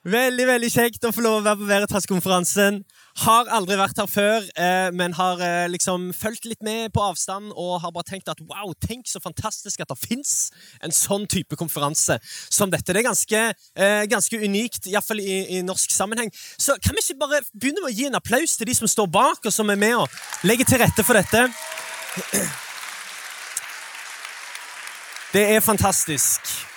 Veldig 0.00 0.46
veldig 0.48 0.68
kjekt 0.72 1.04
å 1.04 1.10
få 1.12 1.20
lov 1.20 1.34
å 1.36 1.44
være 1.44 1.60
på 1.60 1.66
Veritas-konferansen. 1.68 2.78
Har 3.20 3.50
aldri 3.52 3.76
vært 3.76 3.98
her 4.00 4.06
før, 4.08 4.46
eh, 4.56 4.88
men 4.96 5.12
har 5.12 5.42
eh, 5.44 5.66
liksom 5.68 6.06
fulgt 6.16 6.46
litt 6.48 6.62
med 6.64 6.88
på 6.94 7.02
avstand 7.04 7.50
og 7.52 7.82
har 7.82 7.92
bare 7.92 8.08
tenkt 8.08 8.30
at 8.32 8.40
wow, 8.48 8.72
tenk 8.80 9.10
så 9.10 9.20
fantastisk 9.20 9.82
at 9.84 9.92
det 9.92 9.98
fins 10.00 10.48
en 10.80 10.94
sånn 10.94 11.26
type 11.28 11.52
konferanse 11.60 12.16
som 12.48 12.72
dette. 12.72 12.94
Det 12.94 13.02
er 13.02 13.08
ganske, 13.10 13.42
eh, 13.76 14.06
ganske 14.08 14.40
unikt, 14.40 14.88
iallfall 14.88 15.20
i, 15.20 15.58
i 15.58 15.60
norsk 15.60 15.92
sammenheng. 15.92 16.32
Så 16.56 16.78
kan 16.80 16.96
vi 16.96 17.04
ikke 17.04 17.20
bare 17.20 17.42
begynne 17.52 17.84
med 17.84 17.92
å 17.92 17.98
gi 17.98 18.08
en 18.08 18.16
applaus 18.22 18.56
til 18.56 18.72
de 18.72 18.78
som 18.80 18.88
står 18.88 19.12
bak, 19.12 19.44
og 19.44 19.52
som 19.52 19.68
er 19.68 19.76
med 19.84 19.98
og 20.00 20.48
legger 20.48 20.64
til 20.64 20.80
rette 20.80 21.04
for 21.04 21.20
dette? 21.20 21.44
Det 25.36 25.44
er 25.44 25.60
fantastisk. 25.60 26.69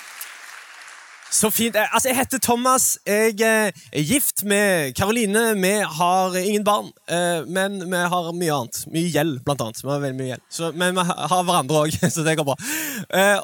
Så 1.33 1.49
fint. 1.51 1.75
Eh, 1.75 1.87
Altså, 1.93 2.09
Jeg 2.09 2.17
heter 2.17 2.39
Thomas. 2.39 2.97
Jeg 3.07 3.41
eh, 3.41 3.71
er 3.93 4.03
gift 4.05 4.43
med 4.45 4.93
Karoline. 4.93 5.55
Vi 5.57 5.71
har 5.97 6.35
ingen 6.37 6.63
barn, 6.63 6.91
eh, 7.09 7.41
men 7.47 7.79
vi 7.89 7.97
har 7.97 8.31
mye 8.37 8.53
annet. 8.53 8.83
Mye 8.93 9.09
gjeld, 9.09 9.39
blant 9.45 9.61
annet. 9.61 9.81
Vi 9.81 9.89
har 9.89 10.01
veldig 10.03 10.19
mye 10.19 10.29
gjeld. 10.33 10.43
Så, 10.49 10.69
men 10.77 10.93
vi 10.93 11.05
har 11.07 11.43
hverandre 11.47 11.79
òg, 11.87 11.97
så 12.13 12.25
det 12.25 12.35
går 12.37 12.45
bra. 12.45 12.55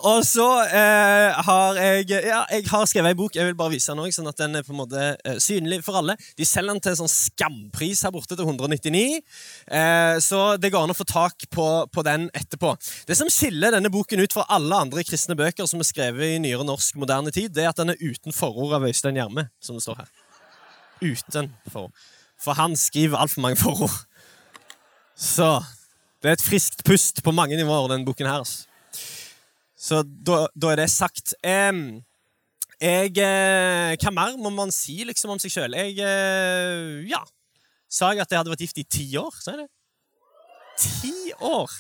Og 0.06 0.22
så 0.28 0.46
har 0.70 1.80
jeg 1.82 2.10
Ja, 2.10 2.44
jeg 2.52 2.68
har 2.70 2.86
skrevet 2.90 3.14
ei 3.14 3.18
bok. 3.18 3.36
Jeg 3.36 3.50
vil 3.50 3.58
bare 3.58 3.74
vise 3.74 3.92
den 3.92 4.04
òg, 4.04 4.14
sånn 4.14 4.30
at 4.30 4.38
den 4.38 4.60
er 4.60 4.66
på 4.68 4.74
en 4.76 4.82
måte 4.84 5.10
synlig 5.42 5.82
for 5.86 5.98
alle. 6.00 6.16
De 6.38 6.46
selger 6.46 6.76
den 6.76 6.84
til 6.86 6.98
sånn 7.00 7.10
skampris 7.12 8.04
her 8.06 8.14
borte, 8.14 8.38
til 8.38 8.46
199. 8.46 9.20
Eh, 9.72 10.20
Så 10.22 10.58
det 10.62 10.72
går 10.74 10.86
an 10.86 10.94
å 10.94 10.98
få 10.98 11.08
tak 11.10 11.48
på, 11.50 11.68
på 11.90 12.06
den 12.06 12.30
etterpå. 12.38 12.76
Det 13.10 13.18
som 13.18 13.30
skiller 13.34 13.74
denne 13.74 13.90
boken 13.94 14.22
ut 14.22 14.34
fra 14.36 14.46
alle 14.50 14.78
andre 14.86 15.04
kristne 15.08 15.38
bøker 15.40 15.66
som 15.70 15.82
er 15.82 15.90
skrevet 15.90 16.36
i 16.36 16.42
nyere 16.44 16.66
norsk 16.68 17.00
moderne 17.02 17.34
tid, 17.34 17.50
det 17.56 17.66
er 17.66 17.72
at 17.74 17.79
den 17.80 17.94
er 17.94 18.02
uten 18.04 18.36
forord 18.36 18.76
av 18.78 18.86
Øystein 18.88 19.18
Gjerme, 19.18 19.48
som 19.64 19.78
det 19.78 19.84
står 19.86 20.02
her. 20.04 20.12
Uten 21.02 21.54
forord. 21.72 21.96
For 22.40 22.56
han 22.60 22.76
skriver 22.80 23.20
altfor 23.20 23.44
mange 23.44 23.60
forord. 23.60 23.96
Så 25.16 25.60
det 26.24 26.30
er 26.32 26.38
et 26.38 26.44
friskt 26.44 26.84
pust 26.88 27.24
på 27.24 27.32
mange 27.36 27.58
nivåer, 27.60 27.90
den 27.92 28.06
boken 28.08 28.28
her. 28.28 28.44
altså. 28.44 28.68
Så 29.80 30.04
da, 30.04 30.46
da 30.56 30.72
er 30.74 30.82
det 30.82 30.90
sagt. 30.92 31.34
Um, 31.44 32.02
jeg 32.80 33.12
eh, 33.20 33.96
Hva 34.00 34.12
mer 34.16 34.38
må 34.40 34.52
man 34.56 34.72
si 34.72 35.02
liksom 35.08 35.34
om 35.34 35.40
seg 35.42 35.52
sjøl? 35.52 35.76
Jeg 35.76 36.00
eh, 36.04 37.04
Ja. 37.12 37.24
Sa 37.90 38.12
jeg 38.14 38.22
at 38.22 38.30
jeg 38.32 38.38
hadde 38.38 38.52
vært 38.54 38.62
gift 38.62 38.78
i 38.78 38.86
ti 38.86 39.06
år? 39.18 39.34
Sa 39.42 39.56
jeg 39.56 39.64
det? 39.64 39.70
Ti 40.80 41.14
år! 41.42 41.72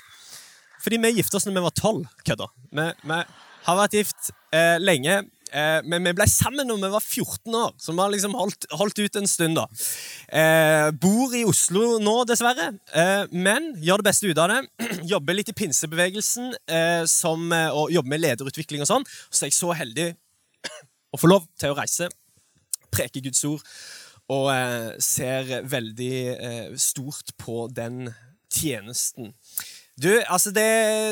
Fordi 0.81 0.97
vi 1.03 1.11
gifta 1.19 1.37
oss 1.37 1.45
når 1.45 1.59
vi 1.59 1.63
var 1.67 1.75
tolv. 1.77 2.07
Kødda. 2.25 2.47
Vi, 2.73 2.85
vi 3.11 3.19
har 3.67 3.77
vært 3.77 3.97
gift 3.99 4.31
eh, 4.55 4.79
lenge. 4.81 5.19
Eh, 5.49 5.79
men 5.89 6.05
vi 6.05 6.13
ble 6.17 6.27
sammen 6.29 6.67
når 6.69 6.81
vi 6.83 6.91
var 6.93 7.03
14 7.05 7.57
år, 7.57 7.73
så 7.81 7.93
vi 7.93 8.01
har 8.03 8.13
liksom 8.13 8.35
holdt, 8.37 8.67
holdt 8.77 9.01
ut 9.01 9.19
en 9.19 9.29
stund. 9.29 9.57
da. 9.57 9.65
Eh, 10.29 10.89
bor 11.01 11.33
i 11.35 11.43
Oslo 11.47 11.97
nå, 12.03 12.15
dessverre, 12.29 12.71
eh, 12.93 13.25
men 13.31 13.71
gjør 13.81 14.03
det 14.03 14.09
beste 14.09 14.29
ut 14.29 14.41
av 14.41 14.53
det. 14.53 14.61
jobber 15.13 15.37
litt 15.37 15.49
i 15.49 15.57
pinsebevegelsen 15.57 16.53
eh, 16.69 17.03
som, 17.09 17.49
eh, 17.55 17.69
og 17.73 17.93
jobber 17.95 18.15
med 18.15 18.23
lederutvikling 18.25 18.85
og 18.85 18.91
sånn. 18.91 19.07
Så 19.29 19.45
er 19.45 19.51
jeg 19.51 19.59
så 19.59 19.73
heldig 19.77 20.11
å 21.09 21.19
få 21.19 21.31
lov 21.31 21.49
til 21.57 21.73
å 21.73 21.79
reise, 21.79 22.09
preke 22.93 23.23
Guds 23.25 23.41
ord, 23.49 23.65
og 24.29 24.51
eh, 24.53 24.93
ser 25.01 25.63
veldig 25.65 26.77
stort 26.77 27.33
på 27.41 27.63
den 27.73 28.11
tjenesten. 28.53 29.33
Du, 29.99 30.09
altså 30.31 30.51
det, 30.55 30.67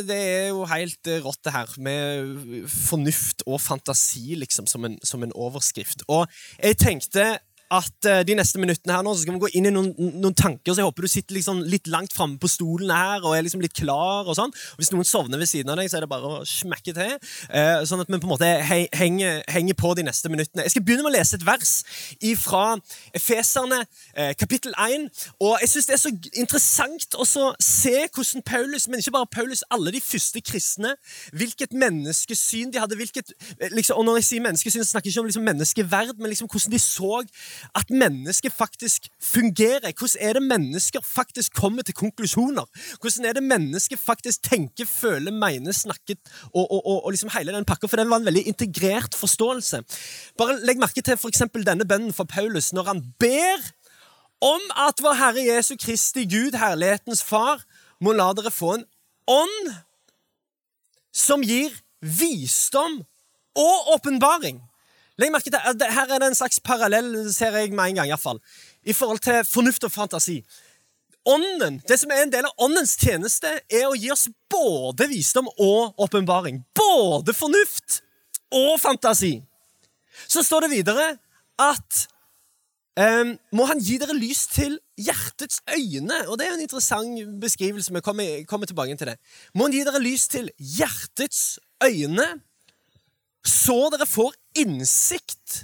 det 0.07 0.17
er 0.17 0.47
jo 0.53 0.63
helt 0.69 1.09
eh, 1.11 1.19
rått 1.23 1.41
det 1.43 1.53
her, 1.55 1.73
med 1.83 2.67
fornuft 2.71 3.43
og 3.47 3.59
fantasi 3.61 4.37
liksom 4.39 4.67
som 4.69 4.87
en, 4.87 4.95
som 5.03 5.25
en 5.25 5.35
overskrift. 5.35 6.05
Og 6.07 6.27
jeg 6.61 6.79
tenkte 6.79 7.25
at 7.73 8.07
eh, 8.07 8.21
de 8.23 8.35
neste 8.37 8.59
minuttene 8.61 8.95
her 8.95 9.03
nå 9.03 9.11
så 9.13 9.23
skal 9.23 9.35
vi 9.35 9.41
gå 9.43 9.49
inn 9.59 9.67
i 9.67 9.73
noen, 9.73 9.89
noen 10.21 10.35
tanker, 10.37 10.71
så 10.71 10.81
jeg 10.81 10.87
håper 10.87 11.03
du 11.03 11.11
sitter 11.11 11.35
liksom 11.35 11.59
litt 11.67 11.89
langt 11.91 12.13
framme 12.15 12.39
på 12.39 12.49
stolen 12.51 12.91
her 12.93 13.25
og 13.25 13.35
er 13.35 13.43
liksom 13.43 13.63
litt 13.63 13.75
klar. 13.75 14.27
og 14.27 14.37
sånn. 14.37 14.53
Hvis 14.79 14.93
noen 14.93 15.07
sovner 15.07 15.41
ved 15.41 15.49
siden 15.51 15.73
av 15.73 15.79
deg, 15.79 15.89
så 15.91 15.99
er 15.99 16.05
det 16.05 16.11
bare 16.11 16.31
å 16.31 16.45
smekke 16.47 16.93
til. 16.95 17.17
eh, 17.49 17.83
sånn 17.87 18.03
at 18.03 18.07
vi 18.07 18.19
på 18.19 18.27
en 18.27 18.33
måte 18.33 18.47
henger, 18.47 19.43
henger 19.51 19.77
på 19.77 19.93
de 19.99 20.05
neste 20.07 20.31
minuttene. 20.31 20.63
Jeg 20.63 20.75
skal 20.75 20.85
begynne 20.87 21.03
med 21.03 21.11
å 21.11 21.17
lese 21.17 21.35
et 21.35 21.45
vers 21.47 21.73
fra 22.39 22.63
Efeserne, 23.15 23.83
eh, 24.15 24.33
kapittel 24.39 24.73
1. 24.77 25.09
Og 25.43 25.57
jeg 25.61 25.69
syns 25.73 25.89
det 25.89 25.97
er 25.97 26.03
så 26.05 26.13
interessant 26.39 27.19
å 27.19 27.27
se 27.27 28.07
hvordan 28.07 28.45
Paulus, 28.47 28.87
men 28.87 28.99
ikke 28.99 29.15
bare 29.17 29.31
Paulus, 29.31 29.63
alle 29.71 29.91
de 29.91 30.01
første 30.01 30.41
kristne, 30.41 30.95
hvilket 31.33 31.75
menneskesyn 31.75 32.71
de 32.71 32.79
hadde. 32.79 32.95
hvilket, 32.97 33.33
liksom, 33.71 33.97
og 33.97 34.05
når 34.05 34.15
jeg 34.21 34.23
sier 34.23 34.41
menneskesyn, 34.41 34.83
så 34.83 34.91
snakker 34.95 35.09
jeg 35.09 35.13
ikke 35.13 35.19
om 35.25 35.29
liksom 35.29 35.43
menneskeverd, 35.43 36.17
men 36.17 36.31
liksom 36.31 36.47
hvordan 36.47 36.71
de 36.71 36.79
så 36.79 37.21
at 37.75 37.89
mennesket 37.89 38.53
faktisk 38.53 39.07
fungerer. 39.21 39.91
Hvordan 39.91 40.29
er 40.29 40.33
det 40.33 40.43
mennesker 40.43 41.01
faktisk 41.03 41.53
kommer 41.53 41.83
til 41.83 41.95
konklusjoner? 41.97 42.65
Hvordan 43.01 43.25
er 43.25 43.33
det 43.33 43.43
mennesket 43.43 43.99
faktisk 43.99 44.43
tenker, 44.49 44.85
føler, 44.85 45.31
mener, 45.31 45.71
snakker 45.71 46.15
og, 46.53 46.71
og, 46.71 46.81
og, 46.85 47.05
og 47.05 47.11
liksom 47.11 47.31
hele 47.37 47.55
den 47.55 47.65
pakka? 47.65 47.87
For 47.87 47.97
det 47.97 48.09
var 48.09 48.21
en 48.21 48.29
veldig 48.29 48.47
integrert 48.47 49.15
forståelse. 49.15 49.81
Bare 50.37 50.59
legg 50.65 50.79
merke 50.81 51.01
til 51.01 51.17
eksempel 51.27 51.65
denne 51.65 51.87
bønnen 51.87 52.13
fra 52.13 52.27
Paulus 52.29 52.73
når 52.73 52.93
han 52.93 53.03
ber 53.19 53.65
om 54.41 54.61
at 54.77 55.01
vår 55.01 55.17
Herre 55.17 55.43
Jesu 55.55 55.75
Kristi 55.81 56.27
Gud, 56.29 56.57
herlighetens 56.57 57.23
Far, 57.23 57.63
må 58.01 58.13
la 58.13 58.29
dere 58.37 58.53
få 58.53 58.75
en 58.77 58.85
ånd 59.27 59.71
som 61.13 61.41
gir 61.41 61.73
visdom 62.01 63.01
og 63.57 63.93
åpenbaring. 63.95 64.61
Legg 65.17 65.31
merke 65.33 65.49
til, 65.49 65.59
Her 65.59 66.13
er 66.13 66.19
det 66.21 66.29
en 66.29 66.37
slags 66.37 66.59
parallell, 66.59 67.33
ser 67.33 67.55
jeg 67.57 67.71
med 67.73 67.89
en 67.89 68.01
gang, 68.01 68.13
i, 68.13 68.17
fall, 68.21 68.39
i 68.85 68.93
forhold 68.93 69.19
til 69.19 69.43
fornuft 69.49 69.83
og 69.83 69.91
fantasi. 69.91 70.43
Ånden, 71.27 71.81
Det 71.87 71.99
som 71.99 72.11
er 72.11 72.23
en 72.23 72.31
del 72.31 72.45
av 72.45 72.53
åndens 72.63 72.95
tjeneste, 72.95 73.49
er 73.69 73.87
å 73.87 73.95
gi 73.97 74.11
oss 74.11 74.27
både 74.49 75.09
visdom 75.11 75.49
og 75.57 75.97
åpenbaring. 75.99 76.61
Både 76.77 77.33
fornuft 77.35 78.01
og 78.53 78.77
fantasi. 78.79 79.41
Så 80.27 80.43
står 80.43 80.65
det 80.65 80.71
videre 80.77 81.07
at 81.59 82.07
um, 82.95 83.33
må 83.51 83.67
han 83.67 83.81
gi 83.83 83.97
dere 83.99 84.15
lys 84.15 84.45
til 84.53 84.77
hjertets 84.95 85.59
øyne? 85.67 86.23
Og 86.29 86.37
Det 86.39 86.47
er 86.47 86.55
en 86.55 86.63
interessant 86.63 87.41
beskrivelse. 87.41 87.93
Vi 87.93 88.01
kommer, 88.05 88.45
kommer 88.47 88.69
tilbake 88.69 88.95
til 88.95 89.11
det. 89.11 89.17
Må 89.53 89.67
han 89.67 89.75
gi 89.75 89.83
dere 89.83 90.01
lys 90.01 90.29
til 90.31 90.49
hjertets 90.57 91.59
øyne, 91.83 92.27
så 93.47 93.89
dere 93.91 94.07
får 94.07 94.35
innsikt 94.57 95.63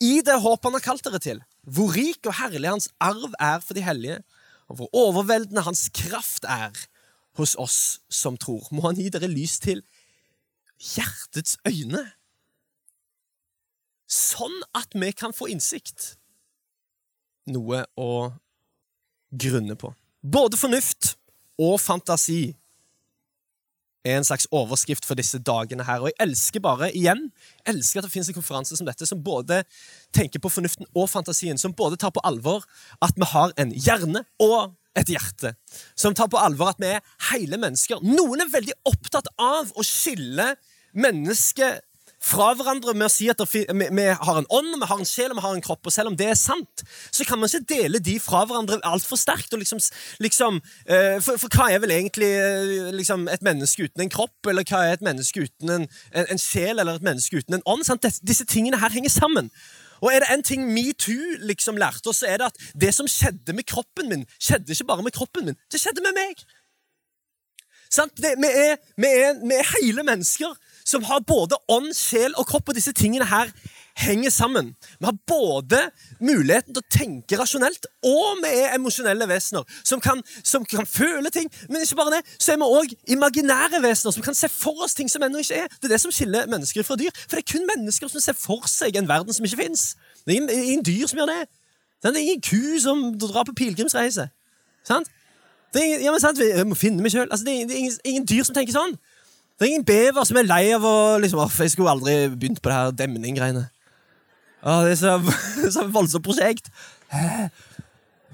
i 0.00 0.20
det 0.24 0.38
håp 0.40 0.64
han 0.64 0.76
har 0.78 0.84
kalt 0.84 1.04
dere 1.04 1.20
til? 1.22 1.42
Hvor 1.66 1.92
rik 1.92 2.24
og 2.24 2.38
herlig 2.38 2.70
hans 2.70 2.88
arv 3.02 3.34
er 3.36 3.60
for 3.64 3.76
de 3.76 3.84
hellige, 3.84 4.20
og 4.70 4.78
hvor 4.78 4.94
overveldende 4.96 5.64
hans 5.66 5.88
kraft 5.94 6.46
er 6.48 6.72
hos 7.38 7.56
oss 7.58 8.00
som 8.08 8.38
tror. 8.40 8.68
Må 8.72 8.84
han 8.86 8.98
gi 8.98 9.10
dere 9.12 9.30
lys 9.30 9.58
til 9.62 9.82
hjertets 10.80 11.58
øyne? 11.68 12.04
Sånn 14.10 14.56
at 14.74 14.94
vi 14.98 15.12
kan 15.14 15.34
få 15.36 15.50
innsikt. 15.52 16.14
Noe 17.50 17.84
å 17.98 18.10
grunne 19.30 19.76
på. 19.78 19.92
Både 20.20 20.58
fornuft 20.60 21.14
og 21.60 21.78
fantasi 21.80 22.54
er 24.04 24.16
en 24.16 24.26
slags 24.26 24.48
overskrift 24.54 25.04
for 25.06 25.18
disse 25.18 25.38
dagene 25.44 25.84
her. 25.84 26.00
Og 26.00 26.10
jeg 26.10 26.18
elsker 26.24 26.62
bare, 26.64 26.90
igjen, 26.96 27.28
elsker 27.68 28.00
at 28.00 28.08
det 28.08 28.12
finnes 28.14 28.30
en 28.32 28.38
konferanse 28.38 28.78
som 28.78 28.88
dette, 28.88 29.08
som 29.08 29.22
både 29.24 29.62
tenker 30.16 30.42
på 30.42 30.52
fornuften 30.52 30.88
og 30.94 31.10
fantasien, 31.12 31.60
som 31.60 31.74
både 31.76 32.00
tar 32.00 32.14
på 32.16 32.24
alvor 32.24 32.64
at 33.04 33.18
vi 33.18 33.28
har 33.32 33.54
en 33.60 33.74
hjerne 33.76 34.24
og 34.40 34.74
et 34.98 35.12
hjerte. 35.12 35.54
Som 35.98 36.16
tar 36.18 36.30
på 36.32 36.40
alvor 36.40 36.72
at 36.72 36.80
vi 36.82 36.94
er 36.94 37.04
hele 37.30 37.60
mennesker. 37.60 38.02
Noen 38.02 38.42
er 38.42 38.52
veldig 38.52 38.78
opptatt 38.90 39.30
av 39.38 39.70
å 39.76 39.86
skille 39.86 40.54
mennesket 40.96 41.84
fra 42.20 42.50
hverandre 42.52 42.92
med 42.92 43.06
å 43.06 43.12
si 43.12 43.30
at 43.32 43.40
vi, 43.48 43.62
vi 43.64 44.04
har 44.12 44.38
en 44.38 44.48
ånd, 44.52 44.74
vi 44.76 44.88
har 44.90 45.00
en 45.00 45.08
sjel 45.08 45.32
og 45.32 45.38
vi 45.38 45.44
har 45.46 45.56
en 45.56 45.64
kropp. 45.64 45.88
Og 45.88 45.94
selv 45.94 46.12
om 46.12 46.18
det 46.20 46.28
er 46.28 46.38
sant, 46.38 46.84
så 47.08 47.24
kan 47.24 47.40
man 47.40 47.48
ikke 47.48 47.72
dele 47.72 48.00
de 48.04 48.18
fra 48.20 48.42
hverandre 48.44 48.80
altfor 48.84 49.18
sterkt. 49.20 49.56
Liksom, 49.56 49.80
liksom, 50.20 50.60
eh, 50.84 51.16
for, 51.24 51.40
for 51.40 51.56
hva 51.56 51.70
er 51.72 51.80
vel 51.82 51.94
egentlig 51.96 52.28
eh, 52.36 52.90
liksom, 52.96 53.24
et 53.32 53.44
menneske 53.46 53.88
uten 53.88 54.04
en 54.04 54.12
kropp? 54.12 54.36
Eller 54.52 54.68
hva 54.68 54.84
er 54.84 54.98
et 54.98 55.06
menneske 55.06 55.46
uten 55.48 55.76
en, 55.78 55.88
en, 56.12 56.32
en 56.36 56.42
sjel 56.42 56.76
eller 56.76 57.00
et 57.00 57.08
menneske 57.08 57.40
uten 57.40 57.56
en 57.56 57.68
ånd? 57.72 57.88
Sant? 57.88 58.04
Disse 58.20 58.48
tingene 58.48 58.80
her 58.82 58.92
henger 58.92 59.12
sammen. 59.16 59.48
Og 60.00 60.12
er 60.12 60.22
det 60.22 60.30
en 60.32 60.44
ting 60.44 60.62
metoo 60.72 61.40
liksom 61.44 61.80
lærte 61.80 62.12
oss, 62.12 62.22
så 62.22 62.30
er 62.30 62.40
det 62.40 62.52
at 62.52 62.62
det 62.84 62.92
som 62.96 63.08
skjedde 63.08 63.52
med 63.56 63.68
kroppen 63.68 64.08
min, 64.12 64.24
skjedde 64.40 64.72
ikke 64.72 64.88
bare 64.88 65.04
med 65.04 65.16
kroppen 65.16 65.50
min, 65.50 65.58
det 65.72 65.80
skjedde 65.80 66.04
med 66.04 66.16
meg. 66.16 66.40
Det, 67.90 68.36
vi, 68.38 68.48
er, 68.48 68.76
vi, 69.02 69.08
er, 69.10 69.40
vi 69.42 69.56
er 69.58 69.70
hele 69.74 70.04
mennesker 70.06 70.54
som 70.90 71.04
har 71.06 71.22
både 71.26 71.58
ånd, 71.70 71.92
sjel 71.96 72.34
og 72.38 72.48
kropp, 72.50 72.70
og 72.70 72.76
disse 72.78 72.92
tingene 72.96 73.28
her 73.30 73.52
henger 74.00 74.30
sammen. 74.30 74.72
Vi 74.98 75.04
har 75.04 75.16
både 75.26 75.80
muligheten 76.20 76.74
til 76.74 76.82
å 76.82 76.90
tenke 76.92 77.38
rasjonelt, 77.38 77.86
og 78.06 78.40
vi 78.42 78.52
er 78.62 78.74
emosjonelle 78.76 79.28
vesener 79.30 79.66
som 79.82 80.02
kan, 80.02 80.22
som 80.42 80.64
kan 80.68 80.88
føle 80.88 81.30
ting. 81.34 81.50
Men 81.68 81.84
ikke 81.84 81.98
bare 82.00 82.18
det, 82.18 82.22
så 82.38 82.54
er 82.54 82.60
vi 82.62 82.70
òg 82.80 82.94
imaginære 83.16 83.82
vesener 83.84 84.16
som 84.16 84.24
kan 84.24 84.36
se 84.38 84.50
for 84.52 84.84
oss 84.86 84.96
ting 84.98 85.10
som 85.10 85.22
ennå 85.26 85.42
ikke 85.44 85.62
er. 85.64 85.70
Det 85.78 85.90
er 85.90 85.96
det 85.96 86.02
som 86.04 86.14
skiller 86.14 86.50
mennesker 86.50 86.86
fra 86.86 86.98
dyr. 87.00 87.14
For 87.26 87.36
det 87.36 87.44
er 87.44 87.52
kun 87.52 87.68
mennesker 87.70 88.12
som 88.12 88.24
ser 88.24 88.38
for 88.38 88.68
seg 88.70 88.98
en 88.98 89.08
verden 89.10 89.36
som 89.36 89.46
ikke 89.46 89.62
fins. 89.64 89.94
Det 90.24 90.34
er 90.34 90.40
ingen, 90.40 90.50
ingen, 90.50 90.84
dyr 90.86 91.06
som 91.10 91.22
gjør 91.22 91.32
det. 91.34 91.40
Det 92.00 92.12
er 92.14 92.20
ingen 92.24 92.44
ku 92.44 92.80
som 92.80 93.08
drar 93.20 93.44
på 93.48 93.56
pilegrimsreise. 93.56 94.30
Sant? 94.86 95.10
Det 95.74 95.82
er 95.84 96.00
ja, 96.02 96.10
men 96.10 96.22
sant, 96.22 96.40
Vi 96.40 96.64
må 96.66 96.74
finne 96.78 97.02
meg 97.02 97.12
sjøl. 97.12 97.28
Altså, 97.28 97.44
det, 97.46 97.68
det, 97.70 97.78
er 97.78 98.08
ingen 98.08 98.26
dyr 98.26 98.46
som 98.46 98.56
tenker 98.56 98.74
sånn. 98.74 98.96
Det 99.60 99.66
er 99.66 99.74
ingen 99.74 99.84
bever 99.84 100.24
som 100.24 100.38
er 100.40 100.46
lei 100.48 100.62
av 100.72 100.84
å 100.88 101.18
liksom, 101.20 101.42
Jeg 101.60 101.74
skulle 101.74 101.92
aldri 101.92 102.14
begynt 102.32 102.62
på 102.64 102.70
det 102.70 102.76
her 102.78 102.94
demning-greiene. 102.96 103.66
Det 104.64 104.94
er 104.94 104.96
så, 104.96 105.18
så 105.74 105.84
voldsomt 105.92 106.24
prosjekt. 106.24 106.70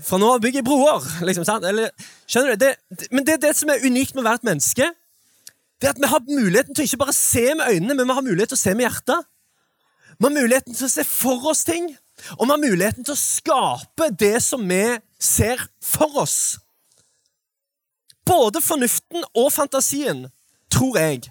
Fra 0.07 0.21
nå 0.23 0.29
av 0.37 0.45
bygger 0.45 0.61
jeg 0.61 0.67
broer. 0.69 1.03
Liksom, 1.27 1.43
sant? 1.49 1.67
Eller, 1.67 1.91
skjønner 2.31 2.55
du? 2.55 2.63
Det, 2.63 2.71
det, 2.95 3.09
men 3.11 3.27
det 3.27 3.41
det 3.43 3.51
som 3.59 3.73
er 3.75 3.83
unikt 3.83 4.15
med 4.15 4.23
hvert 4.23 4.47
menneske. 4.47 4.87
Det 5.83 5.91
er 5.91 5.97
at 5.97 6.03
Vi 6.05 6.13
har 6.13 6.23
muligheten 6.29 6.77
til 6.77 6.85
å 6.85 6.89
ikke 6.93 7.03
bare 7.03 7.17
se 7.19 7.43
med 7.59 7.75
øynene, 7.75 7.99
men 7.99 8.07
vi 8.07 8.17
har 8.21 8.29
mulighet 8.29 8.55
til 8.55 8.61
å 8.61 8.63
se 8.63 8.77
med 8.77 8.87
hjertet. 8.87 9.27
Vi 10.15 10.29
har 10.29 10.37
muligheten 10.37 10.79
til 10.79 10.87
å 10.87 10.93
se 10.95 11.05
for 11.11 11.51
oss 11.51 11.65
ting, 11.67 11.91
og 12.39 12.47
vi 12.47 12.53
har 12.55 12.63
muligheten 12.63 13.05
til 13.05 13.17
å 13.17 13.21
skape 13.21 14.13
det 14.15 14.37
som 14.47 14.63
vi 14.63 14.85
ser 15.19 15.67
for 15.83 16.23
oss. 16.23 16.39
Både 18.27 18.63
fornuften 18.63 19.27
og 19.35 19.51
fantasien, 19.55 20.29
tror 20.77 20.99
jeg, 20.99 21.23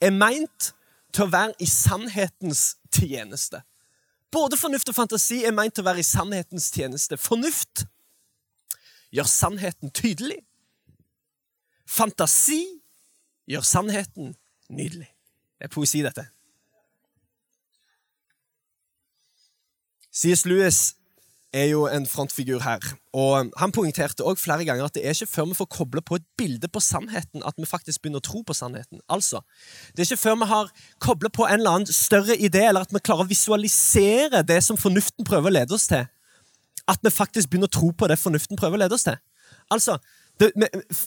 er 0.00 0.12
meint 0.12 0.72
til 1.12 1.24
å 1.26 1.32
være 1.32 1.56
i 1.60 1.68
sannhetens 1.68 2.74
tjeneste. 2.92 3.62
Både 4.30 4.58
fornuft 4.60 4.92
og 4.92 4.94
fantasi 4.94 5.40
er 5.44 5.54
meint 5.56 5.74
til 5.74 5.82
å 5.84 5.88
være 5.88 6.02
i 6.02 6.06
sannhetens 6.06 6.68
tjeneste. 6.74 7.18
Fornuft 7.18 7.86
gjør 9.10 9.26
sannheten 9.26 9.90
tydelig. 9.90 10.38
Fantasi 11.90 12.62
gjør 13.50 13.66
sannheten 13.66 14.36
nydelig. 14.70 15.08
Det 15.58 15.66
er 15.66 15.72
poesi, 15.74 16.04
dette. 16.06 16.28
C.S. 20.10 20.44
Lewis 20.46 20.99
er 21.52 21.66
jo 21.72 21.86
en 21.90 22.06
frontfigur 22.06 22.62
her. 22.62 22.84
Og 23.12 23.50
Han 23.58 23.72
poengterte 23.72 24.24
også 24.24 24.44
flere 24.44 24.64
ganger 24.64 24.84
at 24.84 24.94
det 24.94 25.02
er 25.06 25.14
ikke 25.16 25.26
før 25.26 25.48
vi 25.50 25.58
får 25.58 25.68
koble 25.70 26.02
på 26.02 26.20
et 26.20 26.26
bilde 26.38 26.68
på 26.68 26.80
sannheten, 26.80 27.42
at 27.46 27.54
vi 27.58 27.66
faktisk 27.66 28.02
begynner 28.02 28.22
å 28.22 28.28
tro 28.28 28.42
på 28.46 28.54
sannheten. 28.54 29.00
Altså, 29.08 29.40
Det 29.94 30.02
er 30.02 30.10
ikke 30.10 30.22
før 30.22 30.38
vi 30.38 30.50
har 30.52 30.70
koblet 31.00 31.32
på 31.32 31.46
en 31.46 31.60
eller 31.60 31.70
annen 31.70 31.86
større 31.92 32.36
idé, 32.36 32.68
eller 32.68 32.86
at 32.86 32.94
vi 32.94 33.02
klarer 33.02 33.26
å 33.26 33.32
visualisere 33.32 34.42
det 34.46 34.62
som 34.64 34.76
fornuften 34.76 35.24
prøver 35.24 35.50
å 35.50 35.56
lede 35.58 35.74
oss 35.74 35.86
til, 35.90 36.06
at 36.88 36.98
vi 37.02 37.10
faktisk 37.10 37.50
begynner 37.50 37.70
å 37.70 37.78
tro 37.78 37.90
på 37.92 38.08
det 38.08 38.18
fornuften 38.18 38.56
prøver 38.56 38.78
å 38.78 38.82
lede 38.84 38.94
oss 38.94 39.06
til. 39.06 39.18
Altså, 39.70 39.98
det, 40.40 40.52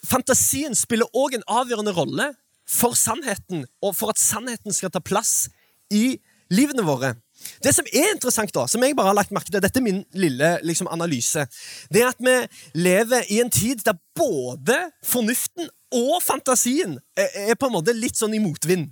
Fantasien 0.07 0.75
spiller 0.75 1.09
òg 1.15 1.35
en 1.35 1.47
avgjørende 1.47 1.95
rolle 1.95 2.33
for 2.69 2.95
sannheten, 2.95 3.65
og 3.81 3.95
for 3.95 4.13
at 4.13 4.19
sannheten 4.19 4.75
skal 4.75 4.91
ta 4.91 4.99
plass 4.99 5.49
i 5.91 6.19
livene 6.53 6.85
våre. 6.85 7.15
Det 7.63 7.73
som 7.75 7.87
er 7.91 8.11
interessant, 8.13 8.53
da, 8.55 8.65
som 8.69 8.83
jeg 8.83 8.95
bare 8.97 9.11
har 9.11 9.17
lagt 9.17 9.33
merke 9.35 9.51
til, 9.51 9.61
dette 9.63 9.79
er 9.79 9.85
min 9.85 10.03
lille 10.17 10.55
liksom, 10.63 10.89
analyse, 10.91 11.45
det 11.93 12.03
er 12.03 12.11
at 12.11 12.23
vi 12.23 12.35
lever 12.79 13.29
i 13.33 13.39
en 13.43 13.51
tid 13.53 13.85
der 13.85 13.97
både 14.17 14.77
fornuften 15.05 15.69
og 15.93 16.17
fantasien 16.25 16.97
er, 17.15 17.55
på 17.55 17.69
en 17.69 17.75
måte 17.77 17.95
litt 17.95 18.17
sånn 18.19 18.35
i 18.35 18.41
motvind. 18.43 18.91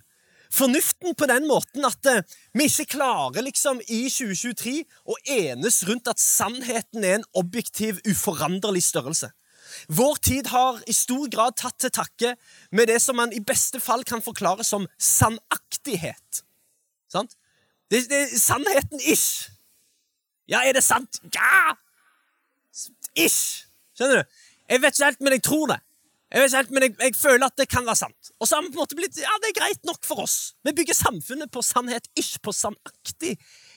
Fornuften 0.51 1.15
på 1.15 1.27
den 1.31 1.45
måten 1.47 1.85
at 1.87 2.07
uh, 2.11 2.23
vi 2.57 2.67
ikke 2.67 2.97
klarer 2.97 3.45
liksom 3.45 3.79
i 3.87 4.03
2023 4.11 4.81
å 5.07 5.15
enes 5.31 5.79
rundt 5.87 6.09
at 6.11 6.19
sannheten 6.19 7.05
er 7.07 7.21
en 7.21 7.29
objektiv, 7.39 8.01
uforanderlig 8.03 8.83
størrelse. 8.83 9.31
Vår 9.87 10.19
tid 10.19 10.49
har 10.51 10.81
i 10.91 10.95
stor 10.95 11.29
grad 11.31 11.55
tatt 11.59 11.77
til 11.79 11.93
takke 11.95 12.33
med 12.75 12.91
det 12.91 12.99
som 12.99 13.15
man 13.15 13.31
i 13.31 13.39
beste 13.39 13.79
fall 13.79 14.03
kan 14.07 14.23
forklare 14.23 14.65
som 14.67 14.87
sannaktighet. 14.99 16.43
Sant? 17.11 17.37
Det, 17.91 18.05
det 18.09 18.19
er 18.23 18.39
sannheten 18.39 19.01
ish. 19.03 19.51
Ja, 20.47 20.63
er 20.63 20.73
det 20.77 20.83
sant? 20.83 21.19
Ja! 21.35 21.75
Ish. 23.19 23.67
Skjønner 23.97 24.21
du? 24.21 24.37
Jeg 24.71 24.81
vet 24.81 24.95
ikke 24.95 25.09
helt, 25.09 25.23
men 25.25 25.35
jeg 25.35 25.43
tror 25.43 25.65
det. 25.73 25.79
Jeg 26.31 26.39
vet 26.39 26.47
ikke 26.47 26.61
helt, 26.61 26.71
men 26.71 26.85
jeg, 26.85 26.93
jeg 27.01 27.15
føler 27.19 27.45
at 27.49 27.57
det 27.59 27.67
kan 27.69 27.85
være 27.85 27.99
sant. 27.99 28.31
Og 28.39 28.47
så 28.47 28.55
har 28.55 28.63
vi 28.63 28.71
på 28.71 28.79
en 28.79 28.83
måte 28.85 28.99
blitt, 28.99 29.19
ja, 29.19 29.33
det 29.43 29.51
er 29.51 29.57
greit 29.59 29.83
nok 29.87 29.99
for 30.07 30.23
oss. 30.23 30.37
Vi 30.63 30.73
bygger 30.77 30.95
samfunnet 30.95 31.51
på 31.51 31.63
sannhet, 31.65 32.07
ish 32.15 32.39
på 32.43 32.55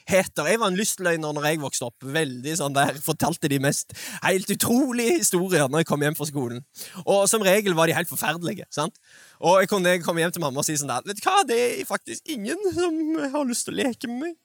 sannaktigheter. 0.04 0.46
Jeg 0.48 0.60
var 0.60 0.68
en 0.68 0.76
lystløgner 0.76 1.32
når 1.32 1.44
jeg 1.48 1.60
vokste 1.60 1.86
opp. 1.86 1.96
Veldig 2.02 2.56
sånn 2.56 2.74
der, 2.74 2.94
Fortalte 3.00 3.48
de 3.48 3.58
mest 3.58 3.92
helt 4.22 4.48
utrolige 4.50 5.18
historier 5.18 5.68
når 5.68 5.80
jeg 5.80 5.86
kom 5.86 6.02
hjem 6.02 6.14
fra 6.14 6.26
skolen. 6.26 6.64
Og 7.06 7.28
som 7.28 7.42
regel 7.42 7.74
var 7.74 7.86
de 7.86 7.94
helt 7.94 8.08
forferdelige. 8.08 8.66
sant? 8.70 8.94
Og 9.40 9.60
jeg 9.60 9.68
kunne 9.68 9.98
komme 10.02 10.20
hjem 10.20 10.32
til 10.32 10.40
mamma 10.42 10.60
og 10.60 10.64
si 10.64 10.76
sånn 10.76 10.88
der 10.88 11.02
Vet 11.06 11.20
du 11.20 11.24
hva, 11.28 11.44
det 11.44 11.80
er 11.80 11.86
faktisk 11.86 12.22
ingen 12.28 12.58
som 12.72 12.94
har 13.32 13.44
lyst 13.44 13.66
til 13.66 13.74
å 13.74 13.82
leke 13.82 14.08
med 14.08 14.20
meg. 14.20 14.36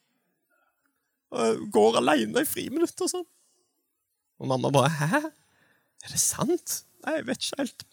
Og 1.31 1.69
går 1.71 1.97
aleine 1.99 2.41
i 2.41 2.47
friminutt 2.47 3.01
og 3.01 3.09
sånn. 3.11 3.27
Og 4.39 4.47
mamma 4.47 4.71
bare 4.71 4.89
Hæ? 4.89 5.23
Er 5.99 6.11
det 6.13 6.19
sant? 6.19 6.83
Nei, 7.05 7.19
jeg 7.19 7.27
vet 7.27 7.43
ikke 7.43 7.63
helt. 7.63 7.85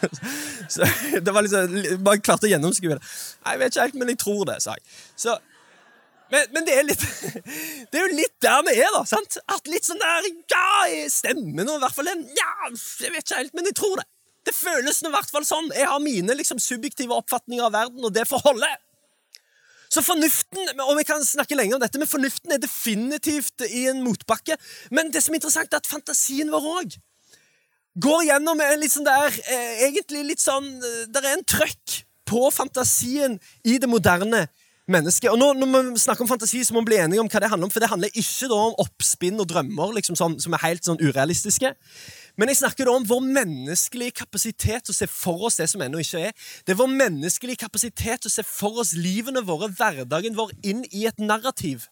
så 0.72 0.86
det 1.20 1.32
var 1.34 1.44
liksom 1.44 2.00
Bare 2.04 2.22
klarte 2.24 2.48
å 2.48 2.50
gjennomskue 2.50 2.96
det. 2.96 3.02
Nei, 3.44 3.52
Jeg 3.54 3.60
vet 3.60 3.74
ikke 3.74 3.84
helt, 3.86 3.98
men 4.00 4.12
jeg 4.12 4.20
tror 4.22 4.44
det, 4.48 4.56
sa 4.64 4.74
jeg. 4.76 4.84
Så, 5.16 5.36
men, 6.30 6.46
men 6.54 6.66
det 6.66 6.76
er 6.78 6.86
litt 6.88 7.02
Det 7.90 7.98
er 7.98 8.06
jo 8.06 8.16
litt 8.16 8.36
der 8.44 8.62
vi 8.66 8.76
er, 8.78 8.90
da. 8.94 9.02
sant? 9.08 9.38
At 9.50 9.70
litt 9.70 9.86
sånn 9.88 10.00
der 10.00 10.28
Ja, 10.52 10.86
stemmen 11.12 11.66
og 11.66 11.78
i 11.78 11.82
hvert 11.84 11.96
fall 11.96 12.12
en 12.12 12.24
Ja, 12.38 12.52
jeg 12.70 13.14
vet 13.14 13.24
ikke 13.24 13.42
helt, 13.42 13.56
men 13.58 13.70
jeg 13.70 13.78
tror 13.80 14.00
det. 14.00 14.06
Det 14.48 14.54
føles 14.56 15.02
i 15.04 15.10
hvert 15.12 15.28
fall 15.32 15.44
sånn. 15.44 15.68
Jeg 15.76 15.88
har 15.90 16.00
mine 16.00 16.32
liksom, 16.38 16.60
subjektive 16.62 17.12
oppfatninger 17.12 17.66
av 17.66 17.74
verden, 17.74 18.00
og 18.06 18.14
det 18.16 18.24
får 18.28 18.40
holde. 18.46 18.70
Så 19.90 20.00
fornuften 20.06 20.80
og 20.86 20.94
vi 20.96 21.04
kan 21.04 21.22
snakke 21.26 21.58
lenger 21.58 21.76
om 21.76 21.82
dette, 21.82 21.98
men 22.00 22.08
fornuften 22.08 22.54
er 22.54 22.62
definitivt 22.62 23.66
i 23.66 23.88
en 23.90 24.04
motbakke. 24.04 24.56
Men 24.94 25.10
det 25.12 25.22
som 25.24 25.34
er 25.34 25.40
interessant, 25.42 25.72
er 25.74 25.82
at 25.82 25.90
fantasien 25.90 26.52
vår 26.52 26.68
òg 26.72 26.96
går 28.00 28.22
gjennom 28.28 28.60
en 28.62 28.78
litt 28.80 28.94
sånn 28.94 29.08
der 29.08 29.34
eh, 29.50 29.80
Egentlig 29.88 30.20
litt 30.28 30.42
sånn 30.42 30.68
eh, 30.78 31.08
Det 31.10 31.24
er 31.24 31.32
en 31.32 31.42
trøkk 31.42 31.96
på 32.30 32.44
fantasien 32.54 33.34
i 33.66 33.80
det 33.82 33.88
moderne 33.90 34.44
mennesket. 34.90 35.30
Og 35.30 35.38
nå, 35.38 35.52
Når 35.54 35.92
vi 35.92 36.02
snakker 36.02 36.24
om 36.24 36.28
fantasi, 36.28 36.64
så 36.64 36.74
må 36.74 36.82
vi 36.82 36.92
bli 36.92 37.00
enige 37.00 37.20
om 37.20 37.28
hva 37.28 37.40
det 37.40 37.50
handler 37.50 37.68
om. 37.68 37.72
For 37.72 37.80
det 37.80 37.90
handler 37.90 38.10
ikke 38.14 38.50
om 38.54 38.74
oppspinn 38.78 39.40
og 39.40 39.48
drømmer 39.48 39.94
liksom 39.98 40.16
sånn, 40.18 40.38
som 40.40 40.54
er 40.54 40.64
helt 40.64 40.84
sånn 40.84 41.00
urealistiske. 41.00 41.72
Men 42.36 42.48
jeg 42.48 42.60
snakker 42.60 42.88
da 42.88 42.94
om 42.96 43.06
vår 43.06 43.22
menneskelige 43.26 44.16
kapasitet 44.22 44.86
til 44.86 44.94
å 44.94 44.98
se 44.98 45.06
for 45.06 45.46
oss 45.48 45.58
det 45.60 45.68
som 45.70 45.82
ennå 45.84 46.00
ikke 46.02 46.22
er. 46.30 46.36
Det 46.64 46.74
er 46.74 46.80
vår 46.80 46.92
menneskelige 46.92 47.62
kapasitet 47.64 48.22
til 48.22 48.30
å 48.30 48.34
se 48.34 48.44
for 48.46 48.80
oss 48.80 48.94
livene 48.94 49.42
våre, 49.44 49.68
hverdagen 49.68 50.38
vår, 50.38 50.54
inn 50.62 50.84
i 50.90 51.06
et 51.10 51.18
narrativ 51.20 51.88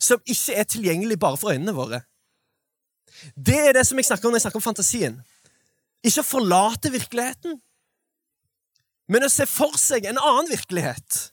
som 0.00 0.22
ikke 0.24 0.56
er 0.56 0.68
tilgjengelig 0.70 1.18
bare 1.20 1.36
for 1.36 1.52
øynene 1.52 1.74
våre. 1.76 2.02
Det 3.36 3.58
er 3.58 3.76
det 3.76 3.84
som 3.86 3.98
jeg 3.98 4.08
snakker 4.08 4.28
om 4.28 4.32
når 4.32 4.40
jeg 4.40 4.46
snakker 4.46 4.62
om 4.62 4.64
fantasien. 4.70 5.18
Ikke 6.02 6.22
å 6.22 6.26
forlate 6.26 6.90
virkeligheten, 6.90 7.60
men 9.12 9.26
å 9.26 9.30
se 9.30 9.44
for 9.50 9.76
seg 9.78 10.06
en 10.08 10.20
annen 10.22 10.48
virkelighet 10.50 11.32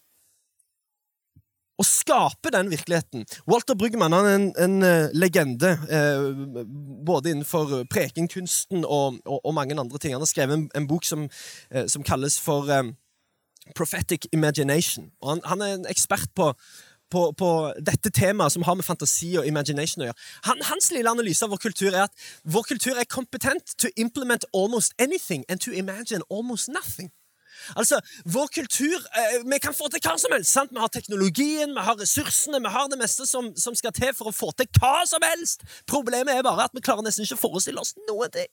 å 1.80 1.86
skape 1.88 2.52
den 2.54 2.70
virkeligheten. 2.72 3.26
Walter 3.50 3.78
Brugman 3.80 4.16
er 4.16 4.30
en, 4.34 4.48
en 4.60 4.78
uh, 4.84 5.08
legende 5.16 5.72
eh, 5.88 6.26
både 7.08 7.32
innenfor 7.32 7.86
prekenkunsten 7.92 8.84
og, 8.84 9.22
og, 9.26 9.40
og, 9.40 9.54
mange 9.56 9.78
andre 9.80 10.02
ting. 10.02 10.14
Han 10.16 10.26
har 10.26 10.32
skrevet 10.32 10.58
en, 10.58 10.68
en 10.76 10.88
bok 10.90 11.08
som, 11.08 11.30
eh, 11.72 11.88
som, 11.88 12.04
kalles 12.04 12.40
for 12.42 12.70
eh, 12.74 12.92
Prophetic 13.76 14.28
Imagination. 14.34 15.12
Han, 15.24 15.42
han, 15.46 15.62
er 15.62 15.78
en 15.78 15.88
ekspert 15.90 16.28
på, 16.36 16.52
på, 17.12 17.24
på, 17.38 17.50
dette 17.80 18.12
temaet 18.12 18.54
som 18.54 18.66
har 18.68 18.76
med 18.76 18.88
fantasi 18.88 19.36
og 19.40 19.48
imagination 19.48 20.04
å 20.04 20.10
gjøre. 20.10 20.20
Han, 20.50 20.66
hans 20.72 20.92
lille 20.96 21.12
analyse 21.12 21.46
av 21.46 21.54
vår 21.54 21.64
kultur 21.70 21.94
er 21.94 22.10
at 22.10 22.28
vår 22.44 22.68
kultur 22.74 23.00
er 23.00 23.08
kompetent 23.08 23.78
to 23.80 23.92
implement 23.96 24.46
almost 24.54 24.94
anything 25.00 25.48
and 25.50 25.64
to 25.64 25.72
imagine 25.72 26.26
almost 26.30 26.68
nothing. 26.70 27.14
Altså, 27.76 28.00
Vår 28.26 28.48
kultur 28.54 28.96
eh, 29.18 29.40
Vi 29.46 29.60
kan 29.60 29.76
få 29.76 29.90
til 29.90 30.02
hva 30.04 30.16
som 30.22 30.34
helst. 30.36 30.52
sant? 30.52 30.72
Vi 30.74 30.80
har 30.80 30.92
teknologien, 30.94 31.74
vi 31.76 31.86
har 31.88 31.98
ressursene, 32.00 32.62
vi 32.64 32.74
har 32.74 32.88
det 32.92 33.00
meste 33.00 33.26
som, 33.30 33.52
som, 33.56 33.76
skal 33.76 33.94
til 33.96 34.14
for 34.18 34.32
å 34.32 34.36
få 34.36 34.52
til 34.58 34.70
hva 34.80 35.04
som 35.10 35.24
helst. 35.26 35.66
Problemet 35.88 36.36
er 36.36 36.46
bare 36.46 36.70
at 36.70 36.76
vi 36.76 36.84
klarer 36.86 37.06
nesten 37.06 37.26
ikke 37.26 37.40
å 37.40 37.46
forestille 37.48 37.82
oss 37.82 37.96
noe 38.10 38.30
til. 38.34 38.48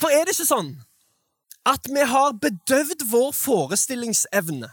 For 0.00 0.12
er 0.12 0.24
det 0.24 0.36
ikke 0.36 0.48
sånn 0.48 0.72
at 1.68 1.86
vi 1.86 2.06
har 2.10 2.32
bedøvd 2.42 3.04
vår 3.10 3.30
forestillingsevne 3.38 4.72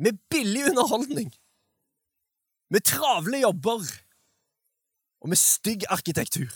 med 0.00 0.18
billig 0.32 0.70
underholdning? 0.72 1.30
med 2.70 2.86
travle 2.86 3.42
jobber 3.42 3.82
og 5.20 5.28
med 5.32 5.38
stygg 5.38 5.84
arkitektur. 5.90 6.52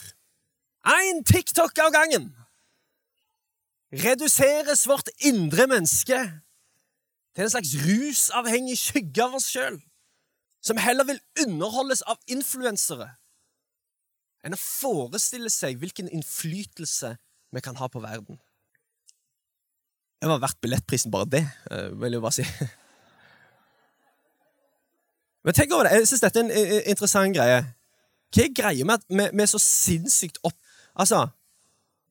Én 0.86 1.24
TikTok 1.26 1.78
av 1.78 1.92
gangen 1.92 2.30
reduseres 4.02 4.86
vårt 4.88 5.10
indre 5.26 5.66
menneske 5.70 6.18
til 7.34 7.44
en 7.44 7.50
slags 7.50 7.74
rusavhengig 7.84 8.78
skygge 8.78 9.24
av 9.24 9.36
oss 9.38 9.50
sjøl, 9.52 9.78
som 10.64 10.80
heller 10.80 11.04
vil 11.08 11.20
underholdes 11.44 12.02
av 12.08 12.18
influensere 12.30 13.10
enn 14.44 14.56
å 14.56 14.60
forestille 14.60 15.48
seg 15.48 15.78
hvilken 15.80 16.10
innflytelse 16.12 17.14
vi 17.54 17.60
kan 17.64 17.78
ha 17.80 17.86
på 17.88 18.02
verden. 18.02 18.36
Det 20.20 20.28
var 20.28 20.42
verdt 20.42 20.60
billettprisen, 20.64 21.12
bare 21.12 21.30
det, 21.32 21.44
eh, 21.70 21.88
vil 22.00 22.16
jeg 22.16 22.24
bare 22.24 22.36
si. 22.36 22.44
Men 25.44 25.56
tenk 25.56 25.72
over 25.72 25.84
det. 25.84 25.96
Jeg 25.98 26.08
syns 26.08 26.24
dette 26.24 26.38
er 26.40 26.44
en 26.44 26.54
interessant 26.92 27.36
greie. 27.36 27.60
Hva 28.32 28.44
er 28.44 28.56
greia 28.56 28.84
med 28.88 29.00
at 29.00 29.06
vi, 29.08 29.42
er 29.42 29.50
så 29.50 29.60
sinnssykt 29.60 30.38
opp 30.42 30.56
Altså, 30.94 31.26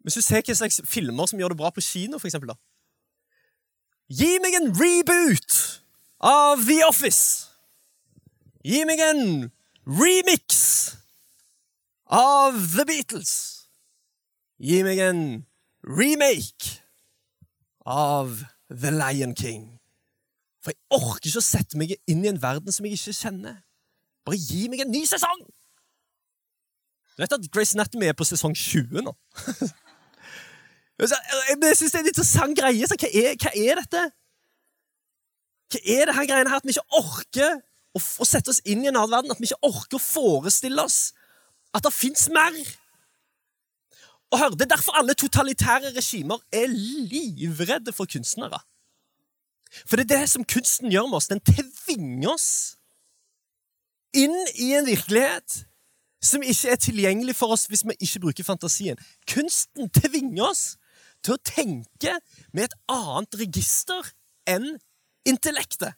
Hvis 0.04 0.20
du 0.20 0.22
ser 0.22 0.44
hva 0.44 0.56
slags 0.58 0.82
filmer 0.90 1.30
som 1.30 1.40
gjør 1.40 1.54
det 1.54 1.60
bra 1.62 1.72
på 1.72 1.84
kino, 1.84 2.20
for 2.20 2.28
eksempel, 2.28 2.52
da. 2.52 2.58
Gi 4.12 4.36
meg 4.44 4.58
en 4.60 4.70
reboot 4.76 5.60
av 6.20 6.64
The 6.68 6.82
Office! 6.88 7.50
Gi 8.64 8.84
meg 8.88 9.00
en 9.04 9.24
remix 9.88 10.60
av 12.12 12.60
The 12.76 12.86
Beatles! 12.88 13.34
Gi 14.64 14.84
meg 14.86 15.00
en 15.04 15.24
remake 15.84 16.78
av 17.88 18.44
The 18.72 18.92
Lion 18.92 19.36
King. 19.36 19.66
For 20.64 20.72
jeg 20.72 20.80
orker 20.96 21.28
ikke 21.28 21.42
å 21.42 21.46
sette 21.46 21.80
meg 21.80 21.96
inn 22.08 22.24
i 22.24 22.32
en 22.32 22.40
verden 22.44 22.72
som 22.72 22.86
jeg 22.88 23.00
ikke 23.00 23.16
kjenner. 23.18 23.60
Bare 24.24 24.40
gi 24.40 24.68
meg 24.72 24.84
en 24.84 24.92
ny 24.94 25.04
sesong! 25.08 25.44
Du 27.14 27.22
vet 27.22 27.36
at 27.36 27.50
Grace 27.54 27.76
Anatomy 27.78 28.08
er 28.10 28.16
på 28.18 28.26
sesong 28.26 28.56
20 28.58 29.04
nå? 29.06 29.12
jeg 31.02 31.78
syns 31.78 31.92
det 31.92 32.00
er 32.00 32.04
en 32.04 32.12
interessant 32.12 32.58
greie. 32.58 32.88
Hva 32.88 33.10
er, 33.10 33.34
hva 33.42 33.52
er, 33.54 33.82
dette? 33.82 34.04
Hva 35.74 35.82
er 35.96 36.06
det 36.10 36.16
her 36.20 36.30
greiene 36.30 36.54
her 36.54 36.62
at 36.62 36.68
vi 36.68 36.76
ikke 36.76 37.00
orker 37.00 37.58
å, 37.94 38.00
å 38.02 38.28
sette 38.28 38.54
oss 38.54 38.62
inn 38.66 38.86
i 38.86 38.92
en 38.92 38.98
annen 39.00 39.16
verden? 39.16 39.34
At 39.34 39.42
vi 39.42 39.50
ikke 39.50 39.70
orker 39.70 39.98
å 39.98 40.06
forestille 40.06 40.86
oss 40.86 41.14
at 41.74 41.86
det 41.86 41.94
fins 41.96 42.28
mer? 42.34 42.54
Og 44.34 44.40
hør, 44.40 44.54
Det 44.54 44.68
er 44.68 44.76
derfor 44.76 44.98
alle 44.98 45.14
totalitære 45.14 45.94
regimer 45.96 46.42
er 46.54 46.70
livredde 46.70 47.94
for 47.94 48.10
kunstnere. 48.10 48.62
For 49.86 49.98
det 49.98 50.12
er 50.12 50.20
det 50.20 50.30
som 50.30 50.46
kunsten 50.46 50.92
gjør 50.94 51.10
med 51.10 51.18
oss. 51.18 51.30
Den 51.30 51.42
tvinger 51.42 52.34
oss 52.34 52.50
inn 54.14 54.36
i 54.62 54.74
en 54.78 54.86
virkelighet 54.86 55.64
som 56.24 56.46
ikke 56.46 56.70
er 56.72 56.80
tilgjengelig 56.80 57.36
for 57.36 57.54
oss 57.54 57.66
hvis 57.68 57.84
vi 57.86 57.98
ikke 58.00 58.22
bruker 58.28 58.46
fantasien. 58.48 59.00
Kunsten 59.30 59.90
tvinger 59.90 60.52
oss 60.52 60.64
til 61.24 61.36
å 61.36 61.44
tenke 61.48 62.18
med 62.52 62.68
et 62.68 62.78
annet 62.92 63.40
register 63.42 64.14
enn 64.50 64.74
intellektet. 65.30 65.96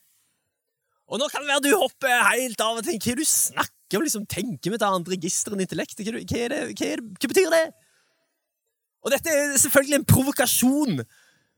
Og 1.06 1.22
nå 1.22 1.28
kan 1.30 1.44
det 1.44 1.52
være 1.52 1.66
du 1.68 1.76
hopper 1.78 2.14
helt 2.32 2.62
av 2.66 2.80
og 2.80 2.86
tenker 2.86 3.12
hva 3.12 3.16
er 3.16 3.20
det 3.22 3.28
du 3.28 3.32
snakker 3.32 4.00
om? 4.00 4.06
Liksom, 4.06 4.26
tenke 4.30 4.72
med 4.72 4.80
et 4.80 4.88
annet 4.88 5.12
register 5.14 5.54
enn 5.54 5.66
intellektet. 5.66 6.06
Hva, 6.06 6.16
hva, 6.18 6.48
det, 6.50 6.64
hva, 6.74 6.88
det, 6.96 7.20
hva 7.22 7.34
betyr 7.34 7.54
det? 7.54 7.66
Og 9.06 9.14
dette 9.14 9.30
er 9.30 9.54
selvfølgelig 9.62 10.00
en 10.00 10.10
provokasjon 10.10 11.06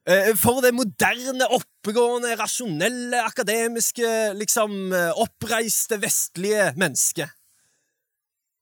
Eh, 0.07 0.31
for 0.39 0.61
det 0.63 0.71
moderne, 0.71 1.49
oppegående, 1.51 2.35
rasjonelle, 2.39 3.19
akademiske, 3.27 4.07
liksom 4.39 4.93
eh, 4.95 5.09
oppreiste, 5.19 5.99
vestlige 5.99 6.69
mennesket. 6.79 7.33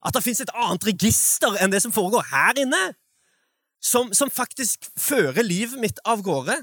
At 0.06 0.16
det 0.16 0.24
fins 0.24 0.42
et 0.42 0.50
annet 0.54 0.86
register 0.88 1.54
enn 1.62 1.70
det 1.70 1.84
som 1.84 1.94
foregår 1.94 2.26
her 2.32 2.58
inne, 2.58 2.82
som, 3.82 4.12
som 4.14 4.32
faktisk 4.32 4.88
fører 4.98 5.44
livet 5.46 5.80
mitt 5.80 6.00
av 6.04 6.22
gårde. 6.26 6.56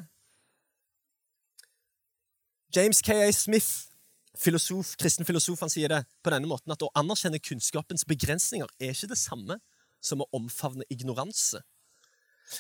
James 2.74 3.02
K.A. 3.06 3.30
Smith, 3.32 3.90
filosof, 4.38 4.96
kristen 4.98 5.28
filosof, 5.28 5.62
han 5.62 5.72
sier 5.72 5.92
det 5.94 6.02
på 6.26 6.34
denne 6.34 6.50
måten 6.50 6.74
at 6.74 6.82
å 6.82 6.92
anerkjenne 6.98 7.42
kunnskapens 7.44 8.06
begrensninger 8.10 8.70
er 8.82 8.96
ikke 8.96 9.12
det 9.14 9.20
samme 9.22 9.60
som 10.04 10.24
å 10.24 10.30
omfavne 10.36 10.88
ignoranse. 10.92 11.62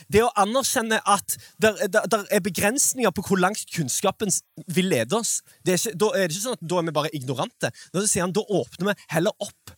Det 0.07 0.21
å 0.23 0.31
anerkjenne 0.39 0.99
at 1.09 1.35
det 1.61 1.73
er 2.31 2.43
begrensninger 2.45 3.11
på 3.13 3.25
hvor 3.27 3.41
langt 3.41 3.65
kunnskapen 3.73 4.31
vil 4.73 4.89
lede 4.93 5.17
oss. 5.19 5.41
Er 5.65 5.75
ikke, 5.75 5.95
da 5.99 6.11
er 6.13 6.27
det 6.27 6.37
ikke 6.37 6.45
sånn 6.45 6.57
at 6.57 6.67
da 6.71 6.79
er 6.79 6.87
vi 6.87 6.95
bare 6.95 7.11
ignorante. 7.17 7.71
Da 7.93 8.05
sier 8.05 8.25
han, 8.25 8.35
da 8.35 8.45
åpner 8.47 8.93
vi 8.93 9.09
heller 9.17 9.35
opp 9.43 9.73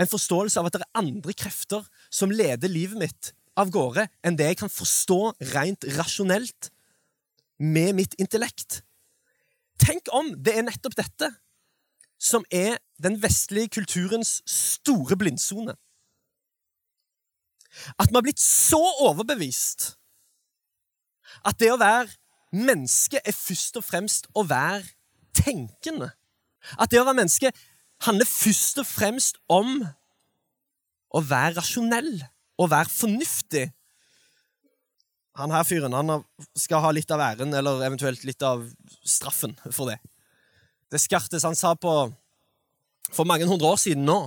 en 0.00 0.10
forståelse 0.10 0.60
av 0.60 0.68
at 0.68 0.76
det 0.76 0.84
er 0.84 1.02
andre 1.02 1.34
krefter 1.38 1.84
som 2.12 2.32
leder 2.34 2.70
livet 2.70 2.98
mitt 2.98 3.32
av 3.60 3.70
gårde, 3.70 4.08
enn 4.24 4.36
det 4.38 4.50
jeg 4.50 4.60
kan 4.62 4.72
forstå 4.72 5.20
rent 5.54 5.86
rasjonelt 5.98 6.70
med 7.62 7.94
mitt 8.00 8.16
intellekt. 8.18 8.82
Tenk 9.82 10.10
om 10.14 10.32
det 10.42 10.56
er 10.58 10.66
nettopp 10.66 10.96
dette 10.98 11.30
som 12.18 12.44
er 12.50 12.78
den 13.02 13.18
vestlige 13.22 13.74
kulturens 13.78 14.38
store 14.48 15.16
blindsone. 15.18 15.74
At 17.98 18.10
vi 18.10 18.16
har 18.16 18.24
blitt 18.24 18.42
så 18.42 18.80
overbevist 19.02 19.94
at 21.44 21.58
det 21.58 21.72
å 21.74 21.80
være 21.80 22.12
menneske 22.54 23.18
er 23.18 23.34
først 23.34 23.80
og 23.80 23.84
fremst 23.84 24.28
å 24.38 24.44
være 24.46 24.86
tenkende. 25.34 26.12
At 26.78 26.92
det 26.92 27.00
å 27.02 27.06
være 27.06 27.18
menneske 27.18 27.50
handler 28.06 28.30
først 28.30 28.78
og 28.80 28.86
fremst 28.88 29.40
om 29.50 29.82
å 31.14 31.22
være 31.22 31.58
rasjonell 31.58 32.12
og 32.58 32.70
være 32.70 32.92
fornuftig. 32.92 33.68
Han 35.40 35.50
her 35.50 35.66
fyren 35.66 35.96
han 35.96 36.22
skal 36.56 36.84
ha 36.84 36.92
litt 36.94 37.10
av 37.10 37.22
æren, 37.22 37.54
eller 37.54 37.82
eventuelt 37.86 38.22
litt 38.24 38.42
av 38.46 38.62
straffen 39.02 39.56
for 39.70 39.90
det. 39.90 39.98
Descartes 40.94 41.46
han 41.46 41.58
sa 41.58 41.74
på, 41.74 41.94
for 43.10 43.26
mange 43.26 43.48
hundre 43.50 43.72
år 43.74 43.80
siden 43.82 44.06
nå 44.06 44.20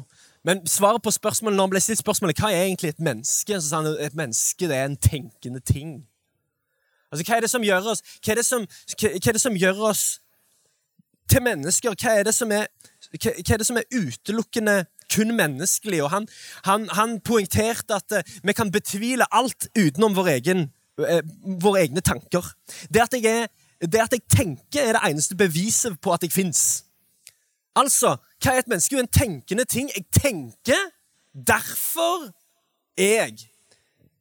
men 0.47 0.61
svaret 0.67 1.03
på 1.03 1.11
spørsmålet 1.11 1.57
når 1.57 1.65
han 1.65 1.71
ble 1.73 1.79
stilt 1.83 1.99
spørsmålet 1.99 2.39
hva 2.39 2.53
er 2.55 2.69
egentlig 2.69 2.93
et 2.93 3.01
menneske, 3.03 3.57
så 3.57 3.65
sa 3.67 3.81
han 3.81 3.97
et 3.99 4.15
menneske 4.15 4.69
det 4.69 4.77
er 4.77 4.85
en 4.87 4.95
tenkende 4.95 5.59
ting. 5.59 5.97
Altså, 7.11 7.25
Hva 7.27 7.35
er 7.35 7.43
det 7.43 7.49
som 7.51 7.65
gjør 7.65 7.89
oss, 7.91 8.03
hva 8.23 8.31
er 8.31 8.39
det 8.39 8.45
som, 8.47 8.63
hva 8.93 9.09
er 9.17 9.35
det 9.35 9.41
som 9.43 9.57
gjør 9.59 9.81
oss 9.89 10.03
til 11.27 11.43
mennesker? 11.43 11.95
Hva 11.99 12.13
er 12.15 12.27
det 12.29 12.35
som 12.35 12.51
er, 12.55 12.69
hva 13.11 13.33
er, 13.33 13.59
det 13.59 13.67
som 13.67 13.79
er 13.79 13.89
utelukkende 13.91 14.77
kun 15.13 15.35
menneskelig? 15.35 16.01
Og 16.03 16.11
han, 16.13 16.27
han, 16.65 16.89
han 16.97 17.19
poengterte 17.21 17.97
at 17.97 18.17
uh, 18.19 18.35
vi 18.43 18.55
kan 18.57 18.71
betvile 18.71 19.27
alt 19.31 19.69
utenom 19.77 20.15
vår 20.17 20.33
egen, 20.37 20.67
uh, 21.01 21.21
våre 21.63 21.85
egne 21.85 22.03
tanker. 22.05 22.53
Det 22.93 23.03
at, 23.05 23.17
er, 23.19 23.47
det 23.81 24.03
at 24.03 24.15
jeg 24.15 24.25
tenker, 24.31 24.81
er 24.83 24.97
det 24.97 25.05
eneste 25.09 25.37
beviset 25.39 25.99
på 26.01 26.13
at 26.13 26.23
jeg 26.25 26.35
fins. 26.35 26.63
Altså, 27.77 28.15
hva 28.41 28.53
er 28.53 28.63
et 28.63 28.71
menneske? 28.71 28.95
Jo, 28.95 29.03
en 29.03 29.13
tenkende 29.13 29.65
ting. 29.69 29.91
Jeg 29.93 30.07
tenker, 30.11 30.89
derfor 31.33 32.31
er 32.97 33.27
jeg. 33.27 33.45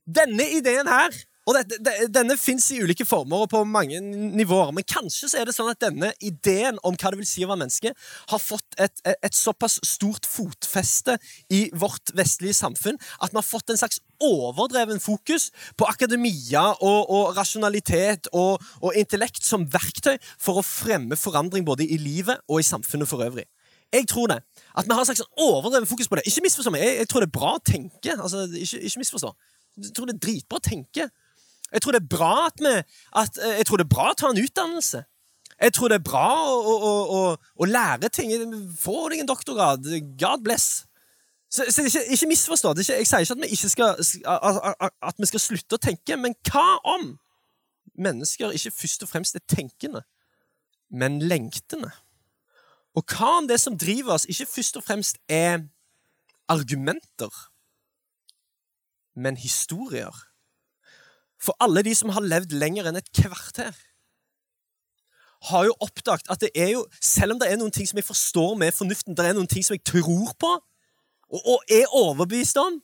Denne 0.07 0.45
ideen 0.59 0.87
her 0.87 1.15
og 1.47 1.55
det, 1.55 1.79
det, 1.79 1.95
Denne 2.15 2.35
fins 2.41 2.67
i 2.75 2.81
ulike 2.83 3.07
former 3.07 3.45
og 3.45 3.51
på 3.53 3.63
mange 3.69 4.01
nivåer. 4.03 4.73
Men 4.75 4.87
kanskje 4.89 5.31
så 5.31 5.41
er 5.41 5.47
det 5.47 5.55
sånn 5.55 5.71
at 5.71 5.83
denne 5.83 6.11
ideen 6.19 6.81
om 6.87 6.97
hva 6.99 7.13
det 7.13 7.21
vil 7.21 7.29
si 7.29 7.45
å 7.47 7.51
være 7.53 7.63
menneske, 7.63 7.93
har 8.33 8.43
fått 8.43 8.79
et, 8.83 8.99
et, 9.15 9.37
såpass 9.37 9.79
stort 9.87 10.27
fotfeste 10.27 11.17
i 11.55 11.67
vårt 11.77 12.11
vestlige 12.19 12.57
samfunn 12.57 12.99
at 13.21 13.31
vi 13.31 13.39
har 13.39 13.47
fått 13.47 13.71
en 13.71 13.79
slags 13.79 14.01
overdreven 14.23 14.99
fokus 15.03 15.51
på 15.79 15.87
akademia 15.87 16.65
og, 16.81 17.11
og 17.13 17.37
rasjonalitet 17.37 18.31
og, 18.33 18.63
og 18.81 18.97
intellekt 18.99 19.45
som 19.47 19.69
verktøy 19.71 20.17
for 20.41 20.59
å 20.59 20.67
fremme 20.67 21.19
forandring 21.21 21.67
både 21.69 21.87
i 21.87 22.01
livet 22.01 22.43
og 22.49 22.63
i 22.63 22.67
samfunnet 22.67 23.11
for 23.11 23.23
øvrig. 23.23 23.47
Jeg 23.95 24.09
tror 24.11 24.27
det. 24.27 24.41
At 24.75 24.89
vi 24.89 24.93
har 24.93 25.01
en 25.01 25.07
slags 25.07 25.23
overdrevet 25.39 25.89
fokus 25.89 26.09
på 26.09 26.19
det. 26.19 26.27
Ikke 26.27 26.43
misforstå 26.43 26.73
meg. 26.75 26.83
Jeg, 26.83 26.97
jeg, 27.05 27.09
tror 27.09 27.23
det 27.23 27.29
er 27.29 27.39
bra 27.39 27.53
å 27.55 27.63
tenke. 27.63 28.17
Altså, 28.17 28.43
ikke, 28.51 28.81
ikke 28.83 29.03
misforstå. 29.05 29.31
Jeg 29.77 29.93
tror 29.95 30.09
det 30.09 30.17
er 30.17 30.25
dritbra 30.27 30.59
å 30.59 30.65
tenke. 30.65 31.07
Jeg 31.73 31.83
tror 31.83 31.93
det 31.93 32.03
er 32.03 32.17
bra 32.17 32.47
at 32.47 32.63
vi 32.63 32.75
at, 33.17 33.39
eh, 33.43 33.59
Jeg 33.59 33.67
tror 33.67 33.77
det 33.77 33.87
er 33.87 33.95
bra 33.95 34.11
å 34.11 34.19
ta 34.19 34.31
en 34.31 34.43
utdannelse. 34.43 35.05
Jeg 35.61 35.73
tror 35.73 35.89
det 35.89 35.95
er 35.95 36.05
bra 36.05 36.29
å, 36.53 36.75
å, 36.75 36.93
å, 37.17 37.21
å 37.37 37.65
lære 37.69 38.11
ting. 38.13 38.33
Få 38.79 39.09
deg 39.09 39.23
en 39.23 39.31
doktorgrad. 39.31 39.89
God 40.21 40.45
bless. 40.45 40.85
Så, 41.51 41.65
så 41.71 41.85
ikke, 41.87 42.03
ikke, 42.13 42.29
misforstå. 42.29 42.75
Ikke, 42.77 42.99
jeg 43.01 43.07
sier 43.09 43.25
ikke 43.25 43.37
at 43.37 43.43
vi, 43.43 43.53
ikke 43.55 43.71
skal, 43.73 43.95
at 45.03 45.23
vi 45.23 45.31
skal 45.31 45.41
slutte 45.41 45.79
å 45.79 45.83
tenke, 45.83 46.19
men 46.21 46.37
hva 46.51 46.67
om 46.85 47.15
mennesker 47.97 48.53
ikke 48.53 48.75
først 48.75 49.07
og 49.07 49.09
fremst 49.09 49.39
er 49.39 49.45
tenkende, 49.49 50.03
men 50.91 51.23
lengtende? 51.23 51.93
Og 52.97 53.05
hva 53.13 53.39
om 53.41 53.49
det 53.49 53.61
som 53.63 53.79
driver 53.79 54.17
oss, 54.17 54.27
ikke 54.29 54.49
først 54.57 54.77
og 54.81 54.85
fremst 54.85 55.21
er 55.29 55.65
argumenter, 56.53 57.33
men 59.17 59.39
historier? 59.41 60.13
For 61.43 61.57
alle 61.61 61.83
de 61.85 61.93
som 61.97 62.13
har 62.15 62.25
levd 62.25 62.55
lenger 62.57 62.89
enn 62.89 62.99
et 63.01 63.13
kvarter, 63.15 63.75
har 65.47 65.67
jo 65.69 65.75
oppdaget 65.85 66.31
at 66.33 66.41
det 66.43 66.51
er 66.57 66.73
jo, 66.73 66.87
selv 67.03 67.35
om 67.35 67.41
det 67.41 67.51
er 67.51 67.59
noen 67.61 67.75
ting 67.75 67.87
som 67.87 67.99
jeg 68.01 68.07
forstår 68.09 68.57
med 68.59 68.75
fornuften, 68.75 69.15
det 69.15 69.27
er 69.27 69.37
noen 69.37 69.51
ting 69.51 69.63
som 69.63 69.77
jeg 69.77 69.85
tror 69.87 70.33
på 70.41 70.53
og, 70.57 71.41
og 71.43 71.59
er 71.71 71.93
overbevist 71.93 72.57
om 72.63 72.81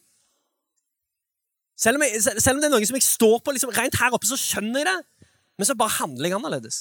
selv 1.83 1.99
om, 1.99 2.05
jeg, 2.07 2.23
selv 2.23 2.57
om, 2.57 2.61
det 2.63 2.69
er 2.69 2.75
noe 2.75 2.87
som 2.87 2.99
jeg 2.99 3.07
står 3.07 3.41
på 3.43 3.55
liksom, 3.57 3.73
rent 3.75 3.97
her 3.99 4.15
oppe, 4.15 4.29
så 4.29 4.39
skjønner 4.39 4.83
jeg 4.83 4.87
det. 4.87 5.29
Men 5.59 5.67
så 5.67 5.75
bare 5.79 5.97
handler 5.97 6.29
jeg 6.29 6.37
annerledes. 6.37 6.79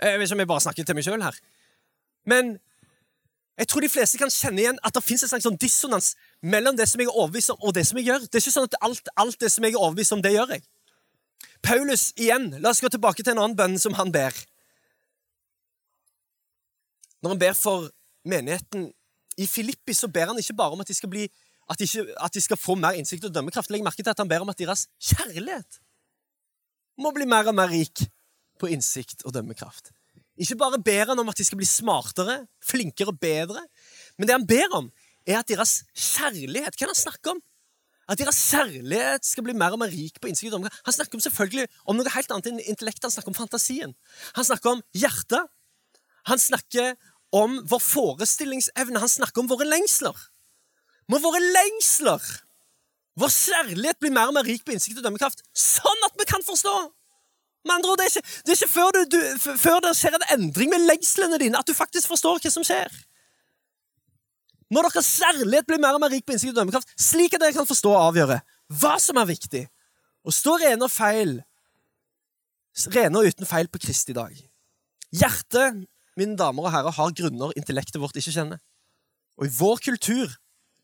Jeg 0.00 0.16
vet 0.16 0.26
ikke 0.26 0.38
om 0.38 0.42
jeg 0.44 0.50
bare 0.54 0.64
snakker 0.64 0.86
til 0.86 0.96
meg 0.96 1.04
sjøl 1.04 1.24
her. 1.24 1.40
Men 2.30 2.54
jeg 3.60 3.68
tror 3.68 3.84
de 3.84 3.90
fleste 3.92 4.16
kan 4.16 4.30
kjenne 4.32 4.62
igjen 4.62 4.78
at 4.88 4.94
det 4.96 5.02
fins 5.04 5.20
en 5.26 5.28
slags 5.28 5.44
sånn 5.44 5.58
dissonans 5.60 6.14
mellom 6.40 6.76
det 6.78 6.86
som 6.88 7.02
jeg 7.02 7.10
er 7.10 7.16
overbevist 7.16 7.52
om, 7.52 7.58
og 7.60 7.74
det 7.76 7.82
som 7.84 7.98
jeg 8.00 8.06
gjør. 8.08 8.22
Det 8.24 8.38
er 8.38 8.40
ikke 8.40 8.54
sånn 8.54 8.68
at 8.70 8.76
alt, 8.86 9.10
alt 9.20 9.42
det 9.42 9.50
som 9.52 9.66
jeg 9.66 9.74
er 9.74 9.82
overbevist 9.82 10.16
om, 10.16 10.22
det 10.24 10.32
gjør 10.32 10.54
jeg. 10.54 10.64
Paulus 11.60 12.06
igjen. 12.16 12.46
La 12.64 12.72
oss 12.72 12.80
gå 12.80 12.88
tilbake 12.88 13.20
til 13.20 13.34
en 13.34 13.42
annen 13.42 13.58
bønn 13.58 13.76
som 13.82 13.98
han 13.98 14.14
ber. 14.14 14.32
Når 17.20 17.34
han 17.34 17.42
ber 17.44 17.58
for 17.58 17.90
menigheten 18.24 18.88
i 19.36 19.48
Filippi, 19.50 19.92
så 19.92 20.08
ber 20.08 20.32
han 20.32 20.40
ikke 20.40 20.56
bare 20.56 20.72
om 20.72 20.80
at 20.80 20.88
de 20.88 20.96
skal, 20.96 21.12
bli, 21.12 21.28
at 21.68 21.76
de 21.76 21.84
ikke, 21.84 22.08
at 22.16 22.32
de 22.32 22.46
skal 22.48 22.60
få 22.64 22.80
mer 22.80 22.96
innsikt 22.96 23.28
og 23.28 23.36
dømmekraft. 23.36 23.68
Legg 23.68 23.84
merke 23.84 24.00
til 24.00 24.14
at 24.14 24.24
han 24.24 24.30
ber 24.30 24.40
om 24.40 24.52
at 24.52 24.60
deres 24.60 24.88
kjærlighet 24.96 25.82
må 27.00 27.12
bli 27.16 27.28
mer 27.28 27.52
og 27.52 27.60
mer 27.60 27.68
rik 27.72 28.08
på 28.60 28.72
innsikt 28.72 29.28
og 29.28 29.36
dømmekraft. 29.36 29.92
Ikke 30.38 30.58
bare 30.60 30.80
ber 30.82 31.12
han 31.12 31.18
om 31.18 31.30
at 31.32 31.38
de 31.40 31.46
skal 31.46 31.58
bli 31.60 31.68
smartere, 31.68 32.44
flinkere 32.64 33.12
og 33.12 33.20
bedre, 33.20 33.64
men 34.18 34.28
det 34.28 34.36
han 34.36 34.46
ber 34.46 34.76
om, 34.76 34.90
er 35.26 35.40
at 35.40 35.48
deres 35.50 35.82
kjærlighet 35.92 36.76
Hva 36.76 36.86
er 36.86 36.90
det 36.90 36.94
han 36.94 37.02
snakker 37.02 37.34
om? 37.34 37.40
At 38.10 38.18
deres 38.18 38.38
kjærlighet 38.50 39.26
skal 39.26 39.44
bli 39.46 39.54
mer 39.54 39.76
og 39.76 39.82
mer 39.82 39.92
rik 39.92 40.16
på 40.18 40.30
innsikt. 40.30 40.56
Han 40.56 40.94
snakker 40.96 41.18
om 41.18 41.22
selvfølgelig 41.22 41.68
om 41.86 41.98
noe 41.98 42.10
helt 42.10 42.32
annet 42.34 42.48
enn 42.50 42.58
intellektet. 42.64 43.06
Han 43.06 43.14
snakker 43.14 43.30
om 43.30 43.38
fantasien. 43.38 43.92
Han 44.34 44.48
snakker 44.48 44.72
om 44.72 44.82
hjertet. 44.98 45.46
Han 46.26 46.42
snakker 46.42 46.96
om 47.36 47.60
vår 47.70 47.82
forestillingsevne. 47.84 48.98
Han 48.98 49.12
snakker 49.12 49.44
om 49.44 49.50
våre 49.52 49.68
lengsler. 49.68 50.16
Må 51.10 51.20
våre 51.22 51.38
lengsler, 51.42 52.22
vår 53.18 53.30
kjærlighet, 53.34 53.98
bli 54.02 54.12
mer 54.14 54.30
og 54.30 54.36
mer 54.36 54.46
rik 54.46 54.62
på 54.66 54.74
innsikt 54.74 55.00
og 55.00 55.06
dømmekraft, 55.06 55.42
sånn 55.56 56.06
at 56.06 56.18
vi 56.18 56.26
kan 56.30 56.44
forstå. 56.46 56.74
Med 57.64 57.74
andre 57.74 57.90
ord, 57.92 57.98
Det 57.98 58.06
er 58.06 58.16
ikke, 58.16 58.28
det 58.46 58.52
er 58.52 58.58
ikke 58.58 58.72
før, 58.72 58.90
du, 58.96 59.00
du, 59.12 59.20
før, 59.60 59.80
det 59.84 59.92
skjer 59.98 60.16
en 60.16 60.28
endring 60.36 60.70
med 60.72 60.86
lengslene 60.88 61.38
dine, 61.42 61.58
at 61.58 61.68
du 61.68 61.76
faktisk 61.76 62.08
forstår 62.08 62.40
hva 62.40 62.52
som 62.52 62.64
skjer. 62.64 62.88
Når 64.70 64.88
deres 64.88 65.10
kjærlighet 65.18 65.66
blir 65.66 65.82
mer 65.82 65.98
og 65.98 66.00
mer 66.00 66.12
rik 66.14 66.24
på 66.24 66.32
innsikt 66.36 66.54
og 66.54 66.60
dømmekraft, 66.60 66.92
slik 66.94 67.34
at 67.34 67.42
dere 67.42 67.56
kan 67.56 67.68
forstå 67.68 67.90
og 67.90 68.06
avgjøre 68.08 68.40
hva 68.80 68.94
som 69.02 69.18
er 69.18 69.28
viktig, 69.28 69.64
og 70.24 70.36
stå 70.36 70.56
rene 70.62 70.86
og 70.86 70.92
feil, 70.94 71.40
rene 72.94 73.20
og 73.20 73.28
uten 73.28 73.48
feil 73.50 73.68
på 73.72 73.80
Kristi 73.82 74.14
dag. 74.16 74.36
Hjertet, 75.10 75.82
mine 76.16 76.38
damer 76.38 76.68
og 76.68 76.74
herrer, 76.74 76.94
har 76.94 77.16
grunner 77.18 77.56
intellektet 77.58 77.98
vårt 78.00 78.16
ikke 78.20 78.34
kjenner. 78.36 78.60
Og 79.40 79.48
i 79.48 79.54
vår 79.56 79.82
kultur 79.88 80.36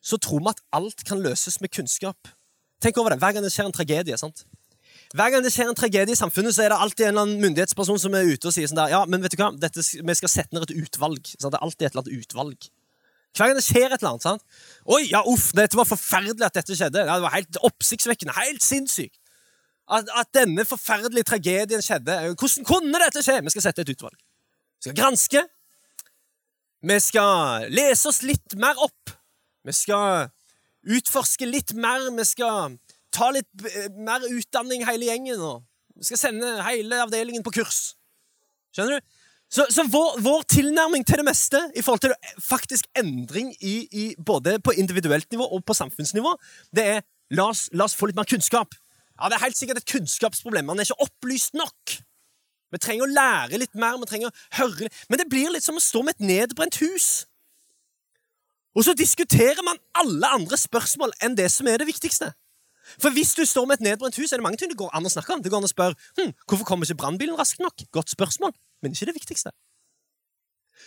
så 0.02 0.18
tror 0.22 0.42
vi 0.42 0.52
at 0.52 0.62
alt 0.76 1.04
kan 1.06 1.22
løses 1.22 1.60
med 1.62 1.72
kunnskap. 1.74 2.30
Tenk 2.82 2.98
over 2.98 3.14
det 3.14 3.20
hver 3.22 3.36
gang 3.36 3.44
det 3.44 3.52
skjer 3.54 3.68
en 3.70 3.74
tragedie. 3.74 4.18
sant? 4.18 4.44
Hver 5.14 5.30
gang 5.30 5.44
det 5.44 5.52
skjer 5.54 5.70
en 5.70 5.78
tragedie 5.78 6.16
i 6.16 6.18
samfunnet, 6.18 6.54
så 6.56 6.64
er 6.64 6.72
det 6.72 6.78
alltid 6.82 7.06
en 7.06 7.12
eller 7.12 7.26
annen 7.26 7.44
myndighetsperson 7.44 8.00
som 8.02 8.16
er 8.18 8.26
ute 8.26 8.48
og 8.48 8.54
sier 8.54 8.66
sånn 8.66 8.80
der, 8.80 8.90
ja, 8.96 9.04
men 9.06 9.22
vet 9.22 9.36
du 9.36 9.38
hva, 9.38 9.52
Dette, 9.60 9.84
vi 9.84 10.16
skal 10.18 10.32
sette 10.32 10.56
ned 10.56 10.66
et 10.66 10.74
utvalg. 10.82 11.20
Sant? 11.36 11.52
Det 11.52 11.60
er 11.60 11.66
alltid 11.66 11.86
et 11.86 11.92
eller 11.92 12.02
annet 12.02 12.26
utvalg. 12.26 12.70
Hver 13.36 13.50
gang 13.50 13.58
det 13.58 13.66
skjer 13.66 13.86
et 13.92 14.00
eller 14.00 14.14
annet. 14.14 14.24
sant? 14.24 14.44
Oi, 14.96 15.02
ja, 15.10 15.20
uff, 15.28 15.50
dette 15.56 15.78
var 15.78 15.88
forferdelig 15.88 16.46
at 16.46 16.56
dette 16.56 16.76
skjedde. 16.76 17.04
Ja, 17.04 17.18
det 17.18 17.26
var 17.26 17.36
helt 17.36 17.58
oppsiktsvekkende. 17.68 18.34
Helt 18.38 18.64
sinnssykt. 18.64 19.18
At, 19.86 20.08
at, 20.18 20.30
denne 20.34 20.64
forferdelige 20.66 21.28
tragedien 21.28 21.84
skjedde. 21.84 22.16
Hvordan 22.34 22.66
kunne 22.66 23.02
dette 23.04 23.22
skje? 23.22 23.36
Vi 23.44 23.52
skal 23.54 23.66
sette 23.68 23.84
et 23.84 23.92
utvalg. 23.92 24.16
Vi 24.16 24.88
skal 24.88 24.96
granske. 24.98 25.44
Vi 26.86 26.96
skal 27.02 27.68
lese 27.74 28.08
oss 28.10 28.22
litt 28.26 28.56
mer 28.58 28.80
opp. 28.82 29.12
Vi 29.66 29.74
skal 29.74 30.32
utforske 30.96 31.46
litt 31.46 31.76
mer. 31.78 32.08
Vi 32.16 32.26
skal 32.26 32.78
ta 33.16 33.30
litt 33.34 33.68
eh, 33.72 33.88
mer 33.96 34.24
utdanning, 34.28 34.84
hele 34.88 35.08
gjengen. 35.08 35.40
Og 35.40 35.62
vi 35.96 36.08
skal 36.10 36.20
sende 36.26 36.56
hele 36.66 37.00
avdelingen 37.06 37.44
på 37.46 37.54
kurs. 37.58 37.94
Skjønner 38.76 38.98
du? 38.98 39.14
Så, 39.46 39.62
så 39.70 39.84
vår, 39.86 40.16
vår, 40.24 40.42
tilnærming 40.50 41.04
til 41.06 41.20
det 41.20 41.26
meste 41.28 41.60
i 41.78 41.82
forhold 41.84 42.02
til 42.02 42.14
faktisk 42.42 42.88
endring 42.98 43.52
i, 43.62 43.76
i 43.92 44.06
både 44.18 44.58
på 44.58 44.74
individuelt 44.74 45.30
nivå 45.30 45.46
og 45.46 45.62
på 45.64 45.76
samfunnsnivå, 45.78 46.32
det 46.74 46.86
er 46.96 47.04
la 47.30 47.46
oss, 47.52 47.68
la 47.72 47.86
oss 47.86 47.94
få 47.94 48.10
litt 48.10 48.18
mer 48.18 48.26
kunnskap. 48.26 48.74
Ja, 49.16 49.30
Det 49.30 49.38
er 49.38 49.44
helt 49.46 49.58
sikkert 49.58 49.80
et 49.80 49.92
kunnskapsproblem. 49.92 50.66
Man 50.66 50.82
er 50.82 50.88
ikke 50.88 51.06
opplyst 51.06 51.54
nok. 51.54 51.94
Vi 52.74 52.82
trenger 52.82 53.06
å 53.06 53.14
lære 53.14 53.60
litt 53.62 53.78
mer, 53.78 53.94
vi 54.02 54.10
trenger 54.10 54.32
å 54.32 54.36
høre 54.58 54.90
Men 55.08 55.20
det 55.22 55.28
blir 55.30 55.52
litt 55.54 55.64
som 55.64 55.78
å 55.78 55.82
stå 55.82 56.02
med 56.02 56.16
et 56.16 56.26
nedbrent 56.26 56.80
hus. 56.82 57.26
Og 58.76 58.84
så 58.84 58.92
diskuterer 58.98 59.62
man 59.64 59.78
alle 59.96 60.28
andre 60.36 60.58
spørsmål 60.60 61.14
enn 61.24 61.38
det 61.38 61.48
som 61.54 61.68
er 61.70 61.80
det 61.80 61.88
viktigste. 61.88 62.34
For 63.02 63.14
hvis 63.14 63.34
du 63.36 63.44
står 63.46 63.66
med 63.68 63.80
et 63.80 63.86
nedbrent 63.90 64.16
hus, 64.20 64.32
er 64.32 64.40
det 64.40 64.46
mange 64.46 64.60
ting 64.60 64.70
det 64.70 64.78
går 64.78 64.92
an 64.94 65.06
å 65.06 65.12
snakke 65.12 65.34
om. 65.34 65.42
Det 65.42 65.52
går 65.52 65.62
an 65.62 65.68
å 65.68 65.72
spørre 65.72 65.96
hm, 66.20 66.34
hvorfor 66.46 66.68
kommer 66.68 66.86
ikke 66.86 67.00
brannbilen 67.02 67.38
raskt 67.38 67.62
nok. 67.62 67.86
Godt 67.94 68.12
spørsmål, 68.14 68.54
men 68.82 68.94
ikke 68.94 69.10
det 69.10 69.16
viktigste. 69.18 69.52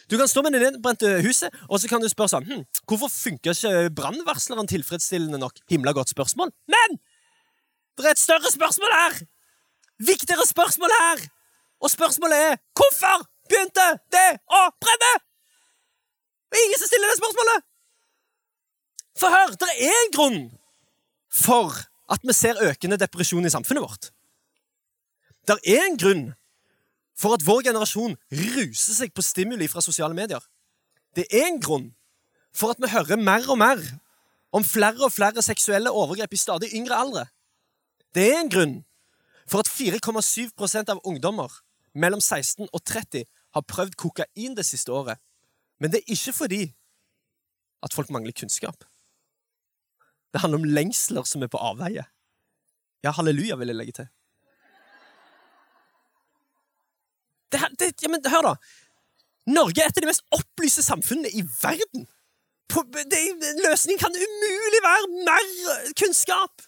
Du 0.10 0.18
kan 0.18 0.30
stå 0.30 0.42
med 0.46 0.56
det 0.56 0.62
nedbrente 0.64 1.10
huset, 1.26 1.54
og 1.68 1.82
så 1.82 1.90
kan 1.90 2.02
du 2.02 2.08
spørre 2.10 2.32
sånn 2.32 2.48
hm, 2.48 2.64
Hvorfor 2.90 3.12
funker 3.14 3.54
ikke 3.54 3.90
brannvarsleren 3.98 4.70
tilfredsstillende 4.70 5.42
nok? 5.42 5.60
Himla 5.70 5.94
godt 5.98 6.14
spørsmål. 6.14 6.54
Men 6.72 6.98
det 8.00 8.08
er 8.08 8.16
et 8.16 8.22
større 8.22 8.52
spørsmål 8.54 8.96
her! 8.96 9.20
Viktigere 10.00 10.46
spørsmål 10.48 10.94
her! 10.96 11.26
Og 11.84 11.92
spørsmålet 11.92 12.46
er 12.46 12.62
hvorfor 12.80 13.26
begynte 13.50 13.86
det 14.14 14.30
å 14.48 14.62
brenne? 14.82 15.12
Er 16.50 16.64
ingen 16.64 16.82
som 16.82 16.90
stiller 16.90 17.12
det 17.12 17.20
spørsmålet! 17.20 17.68
For 19.20 19.36
hør, 19.36 19.56
det 19.60 19.70
er 19.76 19.98
en 20.06 20.14
grunn 20.16 20.40
for 21.30 21.76
at 22.10 22.26
vi 22.26 22.34
ser 22.34 22.60
økende 22.66 22.98
depresjon 23.00 23.46
i 23.46 23.54
samfunnet 23.54 23.86
vårt. 23.86 24.10
Det 25.48 25.58
er 25.66 25.86
en 25.86 25.98
grunn 25.98 26.26
for 27.20 27.36
at 27.36 27.44
vår 27.46 27.66
generasjon 27.70 28.16
ruser 28.32 28.96
seg 28.96 29.14
på 29.14 29.26
stimuli 29.26 29.68
fra 29.72 29.84
sosiale 29.84 30.16
medier. 30.18 30.42
Det 31.16 31.28
er 31.30 31.50
en 31.50 31.60
grunn 31.62 31.90
for 32.56 32.74
at 32.74 32.82
vi 32.82 32.92
hører 32.92 33.20
mer 33.20 33.46
og 33.50 33.60
mer 33.60 33.82
om 34.56 34.66
flere 34.66 35.04
og 35.06 35.14
flere 35.14 35.44
seksuelle 35.46 35.92
overgrep 35.94 36.34
i 36.34 36.42
stadig 36.42 36.72
yngre 36.78 36.98
aldre. 36.98 37.26
Det 38.16 38.26
er 38.32 38.40
en 38.40 38.52
grunn 38.52 38.78
for 39.50 39.62
at 39.62 39.70
4,7% 39.70 40.94
av 40.94 41.02
ungdommer 41.06 41.52
mellom 41.94 42.22
16 42.22 42.70
og 42.72 42.82
30 42.86 43.26
har 43.26 43.66
prøvd 43.66 43.98
kokain 43.98 44.56
det 44.58 44.66
siste 44.66 44.94
året. 44.94 45.18
Men 45.80 45.92
det 45.92 46.02
er 46.02 46.14
ikke 46.14 46.34
fordi 46.34 46.64
at 47.84 47.94
folk 47.94 48.10
mangler 48.10 48.36
kunnskap. 48.36 48.84
Det 50.34 50.42
handler 50.44 50.62
om 50.62 50.70
lengsler 50.78 51.26
som 51.26 51.44
er 51.44 51.52
på 51.52 51.62
avveie. 51.62 52.06
Ja, 53.04 53.14
halleluja, 53.16 53.58
vil 53.60 53.72
jeg 53.72 53.80
legge 53.80 53.96
til. 54.02 54.10
Det, 57.50 57.62
det, 57.82 57.94
ja, 58.04 58.12
men 58.12 58.26
hør, 58.30 58.52
da. 58.52 58.56
Norge 59.50 59.82
er 59.82 59.90
et 59.90 59.98
av 59.98 60.06
de 60.06 60.10
mest 60.12 60.26
opplyste 60.36 60.84
samfunnene 60.86 61.32
i 61.34 61.42
verden. 61.62 62.06
På, 62.70 62.84
det, 62.86 63.22
løsningen 63.64 64.02
kan 64.02 64.14
umulig 64.14 64.82
være 64.86 65.08
mer 65.26 65.94
kunnskap. 65.98 66.62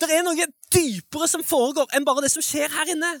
Det 0.00 0.10
er 0.12 0.24
noe 0.24 0.48
dypere 0.72 1.28
som 1.28 1.44
foregår 1.44 1.96
enn 1.96 2.04
bare 2.08 2.24
det 2.24 2.32
som 2.34 2.44
skjer 2.44 2.72
her 2.72 2.92
inne. 2.92 3.14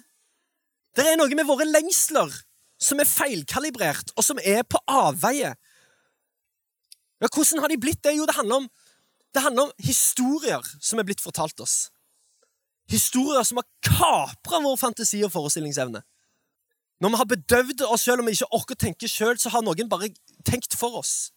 Det 0.96 1.06
er 1.06 1.16
noe 1.16 1.32
med 1.32 1.48
våre 1.48 1.64
lengsler 1.68 2.34
som 2.80 3.00
er 3.00 3.08
feilkalibrert, 3.08 4.12
og 4.16 4.24
som 4.24 4.40
er 4.40 4.64
på 4.64 4.80
avveie. 4.88 5.52
Ja, 7.20 7.28
hvordan 7.28 7.60
har 7.60 7.72
de 7.72 7.80
blitt 7.80 8.00
det? 8.04 8.16
Jo, 8.16 8.26
det 8.28 8.36
handler 8.36 8.62
om 8.62 8.68
det 9.34 9.42
handler 9.42 9.68
om 9.68 9.72
historier 9.78 10.64
som 10.82 10.98
er 10.98 11.06
blitt 11.06 11.22
fortalt 11.22 11.60
oss. 11.60 11.90
Historier 12.90 13.44
som 13.46 13.60
har 13.60 13.68
kapra 13.86 14.58
vår 14.64 14.76
fantasi 14.76 15.22
og 15.22 15.32
forestillingsevne. 15.32 16.02
Når 17.00 17.12
vi 17.12 17.20
har 17.20 17.28
bedøvd 17.32 17.84
oss 17.86 18.04
sjøl 18.04 18.20
og 18.20 18.26
vi 18.26 18.34
ikke 18.36 18.50
orker 18.56 18.76
å 18.76 18.82
tenke 18.84 19.08
sjøl, 19.08 19.38
så 19.38 19.52
har 19.54 19.62
noen 19.64 19.88
bare 19.88 20.10
tenkt 20.44 20.74
for 20.76 20.98
oss. 20.98 21.30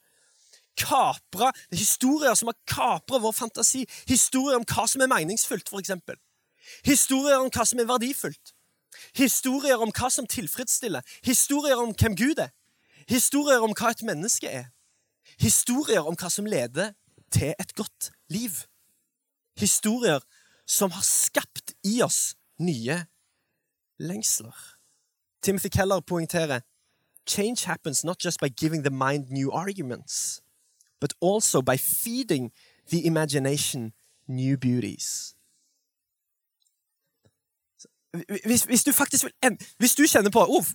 Kapra, 0.79 1.51
Historier 1.71 2.33
som 2.35 2.49
har 2.49 2.57
kapra 2.67 3.21
vår 3.21 3.35
fantasi. 3.37 3.85
Historier 4.09 4.57
om 4.57 4.65
hva 4.67 4.87
som 4.89 5.05
er 5.05 5.11
meningsfullt, 5.11 5.69
f.eks. 5.69 5.93
Historier 6.83 7.37
om 7.37 7.51
hva 7.53 7.65
som 7.69 7.79
er 7.79 7.87
verdifullt. 7.87 8.55
Historier 9.15 9.81
om 9.81 9.93
hva 9.93 10.09
som 10.11 10.27
tilfredsstiller. 10.27 11.05
Historier 11.23 11.79
om 11.79 11.93
hvem 11.93 12.17
Gud 12.17 12.41
er. 12.41 12.51
Historier 13.09 13.63
om 13.63 13.75
hva 13.77 13.93
et 13.93 14.03
menneske 14.03 14.49
er. 14.49 14.71
Historier 15.39 16.03
om 16.07 16.17
hva 16.17 16.29
som 16.33 16.49
leder 16.49 16.91
til 17.33 17.53
et 17.59 17.73
godt 17.75 18.11
liv. 18.29 18.51
Historier 19.59 20.19
som 20.67 20.91
har 20.91 21.03
skapt 21.03 21.73
i 21.83 22.01
oss 22.05 22.35
nye 22.59 23.05
lengsler. 23.99 24.55
Timothy 25.43 25.69
Keller 25.69 25.99
poengterer 25.99 26.61
Change 27.25 27.65
happens 27.65 28.03
not 28.03 28.25
just 28.25 28.39
by 28.39 28.49
giving 28.49 28.83
the 28.83 28.91
mind 28.91 29.29
new 29.29 29.49
arguments, 29.51 30.41
but 30.99 31.13
also 31.21 31.61
by 31.61 31.77
feeding 31.77 32.51
the 32.89 33.05
imagination 33.05 33.93
new 34.27 34.57
beauties. 34.57 35.35
hvis, 38.45 38.63
hvis, 38.63 38.83
du 38.83 38.91
faktisk 38.91 39.23
vil 39.23 39.57
Hvis 39.77 39.95
du 39.95 40.03
kjenner 40.07 40.29
på 40.29 40.45
oh, 40.49 40.65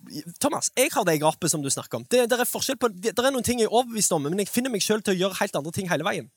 Thomas, 0.41 0.71
jeg 0.77 0.89
har 0.93 1.05
det 1.05 1.21
grapet 1.21 1.51
som 1.51 1.63
du 1.63 1.71
snakker 1.71 1.99
om. 1.99 2.05
Det, 2.05 2.31
det 2.31 2.41
er 2.41 2.77
på, 2.81 2.89
det, 2.89 3.17
det, 3.17 3.19
er 3.19 3.31
noen 3.31 3.45
ting 3.45 3.61
jeg 3.61 3.67
er 3.67 3.75
overbevist 3.75 4.13
om, 4.13 4.23
men 4.23 4.39
jeg 4.39 4.49
finner 4.49 4.71
meg 4.71 4.83
sjøl 4.83 5.03
til 5.03 5.15
å 5.15 5.19
gjøre 5.23 5.39
helt 5.41 5.57
andre 5.57 5.73
ting 5.73 5.91
hele 5.91 6.05
veien. 6.05 6.31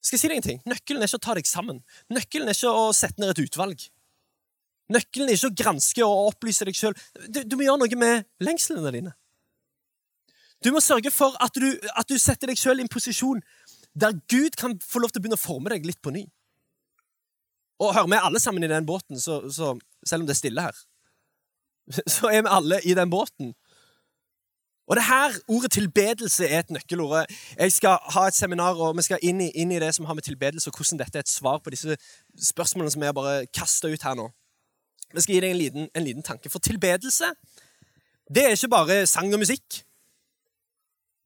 Skal 0.00 0.16
jeg 0.16 0.20
si 0.22 0.28
deg 0.32 0.40
en 0.40 0.46
ting? 0.46 0.60
Nøkkelen 0.68 1.04
er 1.04 1.10
ikke 1.10 1.20
å 1.20 1.24
ta 1.26 1.36
deg 1.36 1.48
sammen. 1.48 1.80
Nøkkelen 2.12 2.48
er 2.48 2.56
ikke 2.56 2.72
å 2.72 2.90
sette 2.96 3.20
ned 3.20 3.34
et 3.34 3.42
utvalg. 3.44 3.82
Nøkkelen 4.90 5.30
er 5.30 5.36
ikke 5.36 5.50
å 5.50 5.58
granske 5.60 6.06
og 6.06 6.30
opplyse 6.32 6.66
deg 6.66 6.76
sjøl. 6.76 6.96
Du, 7.28 7.42
du, 7.44 7.56
må 7.58 7.66
gjøre 7.66 7.82
noe 7.82 8.00
med 8.00 8.26
lengslene 8.42 8.94
dine. 8.96 9.14
Du 10.64 10.72
må 10.74 10.82
sørge 10.84 11.12
for 11.12 11.36
at 11.40 11.56
du, 11.56 11.68
at 11.96 12.08
du 12.08 12.18
setter 12.20 12.50
deg 12.50 12.58
sjøl 12.60 12.80
i 12.80 12.84
en 12.84 12.92
posisjon 12.92 13.40
der 14.00 14.16
Gud 14.30 14.56
kan 14.60 14.76
få 14.84 15.02
lov 15.02 15.12
til 15.12 15.20
å 15.20 15.24
begynne 15.24 15.38
å 15.38 15.42
forme 15.42 15.72
deg 15.72 15.86
litt 15.88 16.00
på 16.02 16.12
ny. 16.14 16.24
Og 17.80 17.94
hør, 17.96 18.08
vi 18.10 18.18
alle 18.20 18.40
sammen 18.42 18.64
i 18.64 18.70
den 18.70 18.86
båten, 18.86 19.20
så, 19.20 19.40
så, 19.52 19.72
selv 20.06 20.24
om 20.24 20.28
det 20.28 20.36
er 20.36 20.40
stille 20.40 20.64
her, 20.66 20.80
så 22.16 22.28
er 22.30 22.44
vi 22.44 22.52
alle 22.52 22.80
i 22.84 22.96
den 22.96 23.12
båten. 23.12 23.54
Og 24.90 24.96
det 24.98 25.04
her, 25.06 25.36
Ordet 25.48 25.70
tilbedelse 25.72 26.46
er 26.46 26.64
et 26.64 26.70
nøkkelord. 26.74 27.26
Jeg 27.58 27.72
skal 27.72 27.98
ha 28.14 28.26
et 28.26 28.34
seminar, 28.34 28.74
og 28.74 28.96
vi 28.98 29.04
skal 29.06 29.22
inn 29.22 29.40
i, 29.44 29.50
inn 29.54 29.70
i 29.70 29.78
det 29.78 29.92
som 29.94 30.08
har 30.08 30.16
med 30.18 30.26
tilbedelse, 30.26 30.70
og 30.70 30.76
hvordan 30.76 30.98
dette 30.98 31.18
er 31.18 31.22
et 31.22 31.30
svar 31.30 31.60
på 31.62 31.70
disse 31.70 31.94
spørsmålene 32.50 32.90
som 32.90 33.04
jeg 33.06 33.14
bare 33.14 33.34
kaster 33.54 33.92
ut 33.92 34.02
her 34.02 34.16
nå. 34.18 34.26
Vi 35.14 35.22
skal 35.22 35.34
gi 35.34 35.42
deg 35.44 35.54
en 35.54 35.60
liten, 35.60 35.86
en 35.94 36.06
liten 36.06 36.26
tanke. 36.26 36.50
For 36.50 36.58
tilbedelse, 36.58 37.30
det 38.34 38.44
er 38.44 38.56
ikke 38.56 38.72
bare 38.72 39.04
sang 39.06 39.30
og 39.34 39.42
musikk. 39.42 39.82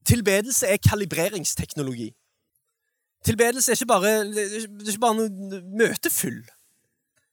Tilbedelse 0.05 0.69
er 0.69 0.83
kalibreringsteknologi. 0.89 2.11
Tilbedelse 3.25 3.73
er 3.73 3.81
ikke 3.81 3.87
bare, 3.87 4.11
er 4.11 4.89
ikke 4.89 5.01
bare 5.01 5.17
noe 5.17 5.63
møtefull. 5.81 6.43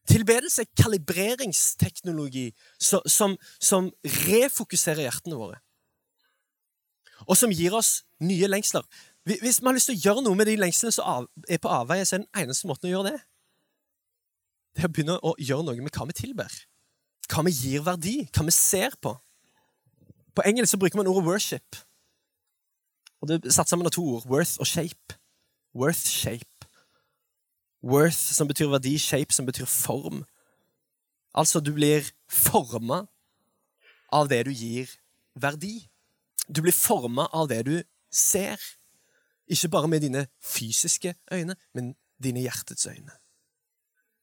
Tilbedelse 0.07 0.63
er 0.63 0.83
kalibreringsteknologi 0.83 2.47
som, 2.79 3.03
som, 3.05 3.35
som, 3.59 3.91
refokuserer 4.27 5.03
hjertene 5.05 5.39
våre. 5.39 5.59
Og 7.27 7.37
som 7.37 7.51
gir 7.51 7.73
oss 7.77 8.01
nye 8.19 8.47
lengsler. 8.47 8.85
Hvis 9.25 9.59
vi 9.61 9.67
har 9.67 9.75
lyst 9.75 9.91
til 9.91 9.97
å 9.97 10.03
gjøre 10.05 10.23
noe 10.25 10.37
med 10.37 10.49
de 10.49 10.55
lengslene 10.57 10.93
som 10.95 11.27
er 11.47 11.61
på 11.61 11.69
avveie, 11.69 12.05
så 12.05 12.17
er 12.17 12.23
den 12.23 12.43
eneste 12.43 12.69
måten 12.69 12.89
å 12.89 12.95
gjøre 12.95 13.11
det 13.11 13.19
det 14.71 14.85
er 14.85 14.87
å 14.87 14.93
begynne 14.93 15.17
å 15.19 15.33
gjøre 15.39 15.65
noe 15.67 15.83
med 15.83 15.95
hva 15.95 16.07
vi 16.07 16.15
tilber. 16.15 16.51
Hva 17.31 17.43
vi 17.47 17.53
gir 17.55 17.83
verdi, 17.85 18.15
hva 18.31 18.45
vi 18.47 18.53
ser 18.55 18.95
på. 19.03 19.13
På 20.35 20.45
engelsk 20.47 20.71
så 20.71 20.79
bruker 20.79 20.97
man 20.97 21.07
ordet 21.11 21.25
'worship'. 21.27 21.83
Og 23.21 23.27
Det 23.27 23.45
er 23.45 23.51
satt 23.51 23.69
sammen 23.69 23.85
av 23.85 23.91
to 23.91 24.01
ord. 24.01 24.25
Worth 24.25 24.59
og 24.59 24.67
shape. 24.67 25.17
Worth 25.75 26.07
shape. 26.07 26.65
Worth 27.83 28.17
som 28.17 28.47
betyr 28.47 28.69
verdi, 28.69 28.97
shape 28.97 29.33
som 29.33 29.45
betyr 29.45 29.65
form. 29.65 30.25
Altså, 31.33 31.59
du 31.59 31.73
blir 31.73 32.11
forma 32.29 33.07
av 34.11 34.29
det 34.29 34.45
du 34.45 34.51
gir 34.51 34.89
verdi. 35.35 35.89
Du 36.51 36.61
blir 36.61 36.75
forma 36.75 37.27
av 37.33 37.47
det 37.49 37.63
du 37.65 37.75
ser. 38.11 38.59
Ikke 39.47 39.69
bare 39.71 39.87
med 39.87 40.03
dine 40.03 40.27
fysiske 40.43 41.15
øyne, 41.31 41.55
men 41.73 41.95
dine 42.23 42.43
hjertets 42.43 42.87
øyne. 42.87 43.11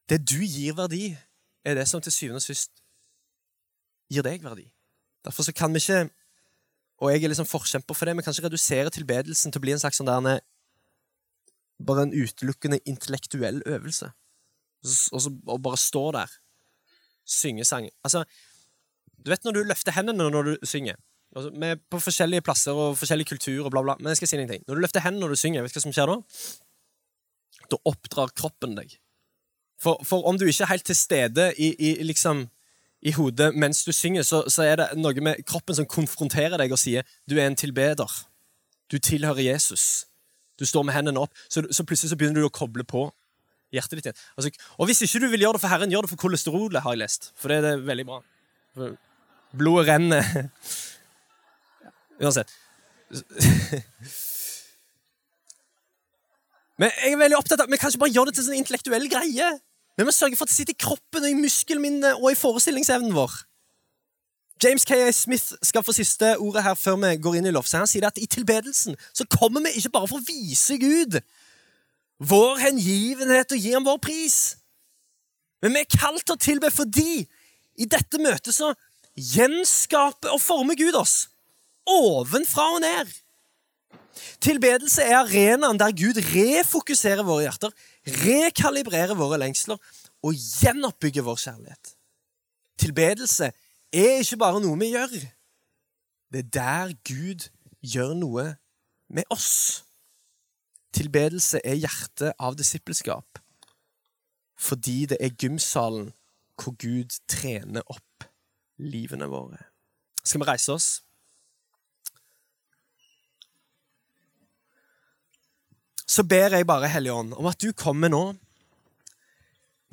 Det 0.09 0.21
du 0.29 0.39
gir 0.41 0.73
verdi, 0.77 1.17
er 1.65 1.75
det 1.75 1.87
som 1.87 2.01
til 2.01 2.11
syvende 2.11 2.39
og 2.39 2.45
sist 2.45 2.71
gir 4.09 4.23
deg 4.25 4.43
verdi. 4.43 4.69
Derfor 5.25 5.43
så 5.43 5.53
kan 5.53 5.73
vi 5.73 5.81
ikke 5.83 6.07
og 6.99 7.13
jeg 7.13 7.23
er 7.23 7.31
liksom 7.31 7.47
forkjemper 7.47 7.95
for 7.95 8.05
det. 8.05 8.15
Vi 8.17 8.23
kan 8.25 8.35
ikke 8.35 8.49
redusere 8.49 8.91
tilbedelsen 8.91 9.53
til 9.53 9.61
å 9.61 9.63
bli 9.63 9.71
en 9.71 9.79
slags 9.79 10.01
sånn 10.01 10.09
der, 10.09 10.41
bare 11.79 12.03
en 12.03 12.11
utelukkende 12.15 12.81
intellektuell 12.89 13.61
øvelse. 13.65 14.11
Og, 14.83 15.21
så, 15.23 15.31
og 15.47 15.61
bare 15.63 15.79
stå 15.79 16.03
der. 16.15 16.33
Synge 17.23 17.63
sang. 17.67 17.87
Altså, 18.03 18.25
du 19.15 19.31
vet 19.31 19.47
når 19.47 19.55
du 19.55 19.61
løfter 19.69 19.95
hendene 19.95 20.27
når 20.27 20.49
du 20.49 20.67
synger. 20.67 20.99
Altså, 21.35 21.51
vi 21.53 21.67
er 21.67 21.77
på 21.77 21.99
forskjellige 22.01 22.45
plasser 22.45 22.77
og 22.77 22.97
forskjellig 22.97 23.27
kultur 23.29 23.67
og 23.67 23.73
bla, 23.73 23.83
bla. 23.85 23.95
Men 23.99 24.13
jeg 24.13 24.21
skal 24.21 24.31
si 24.31 24.39
en 24.39 24.49
ting. 24.49 24.63
Når 24.67 24.79
du 24.79 24.81
løfter 24.81 25.03
hendene 25.05 25.25
når 25.25 25.35
du 25.35 25.41
synger, 25.41 25.65
vet 25.65 25.75
du 25.75 25.77
hva 25.77 25.83
som 25.85 25.93
skjer 25.93 26.09
da? 26.09 26.17
Da 27.69 27.79
oppdrar 27.91 28.33
kroppen 28.33 28.73
deg. 28.79 28.95
For, 29.79 30.01
for 30.03 30.25
om 30.27 30.39
du 30.39 30.47
ikke 30.47 30.65
er 30.65 30.73
helt 30.73 30.87
til 30.89 30.97
stede 30.97 31.51
i, 31.61 31.69
i 31.77 31.91
liksom 32.03 32.47
i 32.99 33.13
hodet 33.15 33.53
mens 33.55 33.85
du 33.87 33.93
synger, 33.95 34.25
så, 34.27 34.41
så, 34.51 34.65
er 34.67 34.81
det 34.81 34.87
noe 34.99 35.23
med 35.23 35.39
kroppen 35.47 35.77
som 35.77 35.87
konfronterer 35.87 36.59
deg 36.59 36.73
og 36.75 36.81
sier 36.81 37.07
du 37.29 37.37
er 37.37 37.45
en 37.47 37.55
tilbeder. 37.55 38.11
Du 38.91 38.97
tilhører 38.99 39.45
Jesus. 39.45 40.07
Du 40.59 40.65
står 40.67 40.83
med 40.83 40.97
hendene 40.97 41.21
opp. 41.23 41.31
Så, 41.47 41.63
så 41.71 41.85
plutselig 41.87 42.11
så 42.11 42.19
begynner 42.19 42.41
du 42.41 42.49
å 42.49 42.53
koble 42.53 42.83
på 42.83 43.05
hjertet 43.71 43.99
ditt 43.99 44.09
igjen. 44.09 44.21
Altså, 44.35 44.51
og 44.81 44.89
hvis 44.89 45.03
ikke 45.05 45.21
du 45.23 45.29
vil 45.31 45.45
gjøre 45.45 45.59
det 45.59 45.63
for 45.63 45.71
Herren, 45.71 45.93
gjør 45.93 46.07
det 46.07 46.11
for 46.11 46.23
kolesterolet, 46.25 46.81
har 46.83 46.97
jeg 46.97 47.03
lest. 47.05 47.29
For 47.39 47.53
det 47.53 47.59
er 47.61 47.67
det 47.67 47.87
veldig 47.87 48.07
bra. 48.09 48.19
Blodet 49.59 49.85
renner. 49.93 50.33
Uansett. 52.19 52.51
Men 56.79 56.91
jeg 56.95 57.11
er 57.11 57.19
veldig 57.19 57.37
opptatt 57.39 57.61
av, 57.63 57.67
vi 57.71 57.79
kan 57.79 57.91
ikke 57.91 58.05
bare 58.05 58.15
gjøre 58.15 58.29
det 58.29 58.37
til 58.37 58.43
en 58.43 58.49
sånn 58.49 58.61
intellektuell 58.61 59.07
greie. 59.11 59.49
Vi 59.99 60.05
må 60.07 60.13
sørge 60.15 60.37
for 60.39 60.47
at 60.47 60.51
det 60.51 60.55
sitter 60.55 60.75
i 60.77 60.79
kroppen 60.79 61.25
og 61.25 61.31
i 61.31 61.39
muskelminnet 61.39 62.21
og 62.21 62.29
i 62.31 62.39
forestillingsevnen 62.39 63.11
vår. 63.15 63.33
James 64.63 64.83
K.A. 64.87 65.11
Smith 65.15 65.55
skal 65.63 65.83
få 65.83 65.95
siste 65.95 66.33
ordet 66.37 66.63
her 66.63 66.75
før 66.75 66.97
vi 66.99 67.13
går 67.23 67.39
inn 67.39 67.47
i 67.47 67.53
lovsangen. 67.55 67.85
Han 67.87 67.91
sier 67.91 68.07
at 68.07 68.19
i 68.19 68.27
tilbedelsen 68.27 68.97
så 69.15 69.27
kommer 69.31 69.63
vi 69.63 69.77
ikke 69.79 69.91
bare 69.95 70.09
for 70.11 70.19
å 70.19 70.27
vise 70.27 70.75
Gud 70.79 71.19
vår 72.19 72.59
hengivenhet 72.65 73.55
og 73.55 73.63
gi 73.63 73.71
ham 73.71 73.87
vår 73.87 73.99
pris. 74.03 74.37
Men 75.63 75.75
vi 75.75 75.83
er 75.83 75.99
kalt 75.99 76.25
til 76.25 76.35
å 76.35 76.43
tilbe 76.43 76.71
fordi 76.71 77.23
i 77.79 77.87
dette 77.87 78.19
møtet 78.19 78.55
så 78.55 78.73
gjenskaper 79.15 80.35
og 80.35 80.43
former 80.43 80.75
Gud 80.79 80.95
oss. 80.99 81.28
Ovenfra 81.89 82.67
og 82.75 82.83
ned. 82.83 83.11
Tilbedelse 84.43 85.03
er 85.03 85.17
arenaen 85.21 85.79
der 85.79 85.95
Gud 85.95 86.19
refokuserer 86.31 87.25
våre 87.27 87.47
hjerter, 87.47 87.73
rekalibrerer 88.23 89.17
våre 89.17 89.39
lengsler 89.41 89.79
og 90.23 90.35
gjenoppbygger 90.35 91.25
vår 91.25 91.39
kjærlighet. 91.43 91.93
Tilbedelse 92.79 93.51
er 93.91 94.21
ikke 94.21 94.39
bare 94.39 94.61
noe 94.63 94.79
vi 94.79 94.93
gjør. 94.93 95.13
Det 96.29 96.45
er 96.45 96.49
der 96.59 96.95
Gud 97.07 97.49
gjør 97.81 98.15
noe 98.17 98.45
med 99.09 99.27
oss. 99.33 99.83
Tilbedelse 100.95 101.61
er 101.63 101.79
hjertet 101.79 102.33
av 102.39 102.57
disippelskap 102.59 103.43
fordi 104.59 105.05
det 105.07 105.15
er 105.23 105.31
gymsalen 105.39 106.09
hvor 106.59 106.73
Gud 106.75 107.13
trener 107.31 107.85
opp 107.87 108.25
livene 108.75 109.29
våre. 109.31 109.61
Skal 110.19 110.41
vi 110.41 110.49
reise 110.49 110.73
oss? 110.75 110.89
Så 116.09 116.25
ber 116.25 116.55
jeg 116.57 116.65
bare, 116.65 116.89
Hellige 116.89 117.13
Ånd, 117.13 117.35
om 117.37 117.45
at 117.49 117.61
du 117.61 117.69
kommer 117.77 118.09
nå, 118.09 118.23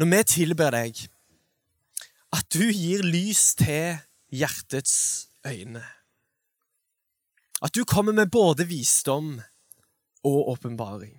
når 0.01 0.09
vi 0.13 0.23
tilber 0.33 0.73
deg, 0.73 1.03
at 2.37 2.49
du 2.53 2.65
gir 2.65 3.05
lys 3.05 3.53
til 3.59 3.99
hjertets 4.33 4.97
øyne. 5.47 5.85
At 7.65 7.73
du 7.77 7.85
kommer 7.89 8.17
med 8.17 8.33
både 8.33 8.67
visdom 8.69 9.37
og 10.25 10.51
åpenbaring. 10.57 11.15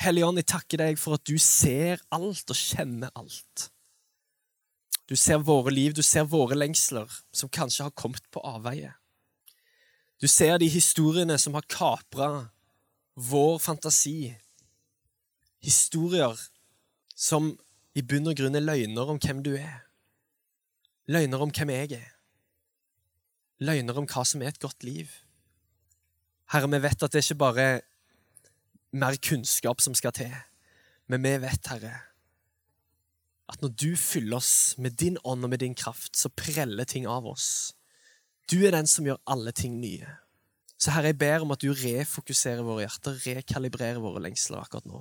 Hellige 0.00 0.26
Ånd, 0.26 0.40
jeg 0.40 0.48
takker 0.52 0.80
deg 0.80 1.00
for 1.00 1.16
at 1.16 1.24
du 1.28 1.36
ser 1.40 2.00
alt 2.12 2.50
og 2.50 2.58
kjenner 2.58 3.12
alt. 3.16 3.68
Du 5.08 5.16
ser 5.20 5.40
våre 5.44 5.72
liv, 5.72 5.92
du 5.92 6.02
ser 6.04 6.24
våre 6.28 6.56
lengsler, 6.56 7.08
som 7.32 7.52
kanskje 7.52 7.88
har 7.88 7.96
kommet 7.96 8.24
på 8.32 8.40
avveie. 8.40 8.94
Du 10.20 10.28
ser 10.28 10.56
de 10.60 10.68
historiene 10.72 11.36
som 11.40 11.56
har 11.56 11.68
kapra 11.68 12.30
vår 13.14 13.58
fantasi. 13.58 14.34
Historier 15.64 16.38
som 17.14 17.54
i 17.94 18.02
bunn 18.02 18.28
og 18.28 18.36
grunn 18.38 18.58
er 18.58 18.64
løgner 18.64 19.10
om 19.10 19.20
hvem 19.22 19.42
du 19.46 19.54
er. 19.56 19.84
Løgner 21.06 21.42
om 21.44 21.52
hvem 21.54 21.70
jeg 21.70 21.92
er. 22.00 22.08
Løgner 23.64 24.00
om 24.00 24.08
hva 24.10 24.24
som 24.26 24.42
er 24.42 24.50
et 24.50 24.62
godt 24.62 24.84
liv. 24.84 25.10
Herre, 26.52 26.68
vi 26.70 26.82
vet 26.82 27.02
at 27.02 27.12
det 27.14 27.22
ikke 27.24 27.40
bare 27.40 27.62
er 27.62 27.84
mer 28.94 29.16
kunnskap 29.22 29.80
som 29.82 29.94
skal 29.94 30.12
til, 30.14 30.34
men 31.10 31.22
vi 31.24 31.32
vet, 31.42 31.70
Herre, 31.70 31.94
at 33.50 33.62
når 33.62 33.72
du 33.76 33.96
fyller 33.98 34.38
oss 34.38 34.76
med 34.78 34.96
din 35.00 35.18
ånd 35.24 35.44
og 35.44 35.50
med 35.52 35.60
din 35.60 35.74
kraft, 35.74 36.16
så 36.16 36.30
preller 36.32 36.84
ting 36.88 37.06
av 37.06 37.26
oss. 37.28 37.74
Du 38.50 38.60
er 38.64 38.72
den 38.74 38.88
som 38.88 39.06
gjør 39.06 39.20
alle 39.30 39.52
ting 39.52 39.80
nye. 39.80 40.08
Så 40.80 40.92
Herre, 40.94 41.12
jeg 41.12 41.18
ber 41.20 41.44
om 41.44 41.54
at 41.54 41.62
du 41.62 41.70
refokuserer 41.70 42.64
våre 42.66 42.84
hjerter, 42.84 43.18
rekalibrerer 43.38 44.02
våre 44.02 44.22
lengsler 44.26 44.60
akkurat 44.60 44.88
nå. 44.90 45.00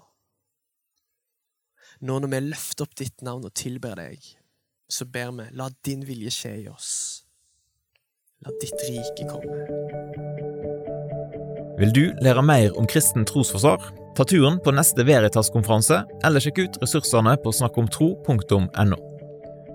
Nå 2.04 2.20
når 2.20 2.32
vi 2.32 2.42
løfter 2.50 2.88
opp 2.88 2.96
ditt 3.00 3.24
navn 3.26 3.46
og 3.48 3.54
tilber 3.58 3.98
deg, 4.00 4.24
så 4.90 5.08
ber 5.10 5.34
vi, 5.38 5.50
la 5.58 5.70
din 5.86 6.04
vilje 6.06 6.34
skje 6.34 6.54
i 6.64 6.70
oss. 6.72 6.92
La 8.44 8.54
ditt 8.62 8.86
rike 8.90 9.28
komme. 9.30 9.62
Vil 11.80 11.94
du 11.96 12.04
lære 12.22 12.44
mer 12.46 12.76
om 12.78 12.88
kristen 12.90 13.26
trosforsvar? 13.28 13.90
Ta 14.14 14.26
turen 14.30 14.60
på 14.62 14.74
neste 14.76 15.06
Veritas-konferanse, 15.08 16.04
eller 16.24 16.44
sjekk 16.44 16.62
ut 16.62 16.78
ressursene 16.84 17.34
på 17.42 17.56
snakkomtro.no. 17.56 19.13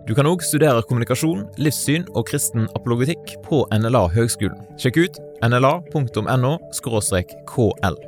Du 0.08 0.14
kan 0.16 0.24
òg 0.24 0.40
studere 0.40 0.80
kommunikasjon, 0.88 1.42
livssyn 1.60 2.06
og 2.16 2.30
kristen 2.30 2.64
apologetikk 2.78 3.34
på 3.44 3.58
NLA 3.76 4.06
Høgskolen. 4.14 4.56
Sjekk 4.80 5.02
ut 5.02 5.18
nla.no 5.44 6.52
kl. 6.80 7.98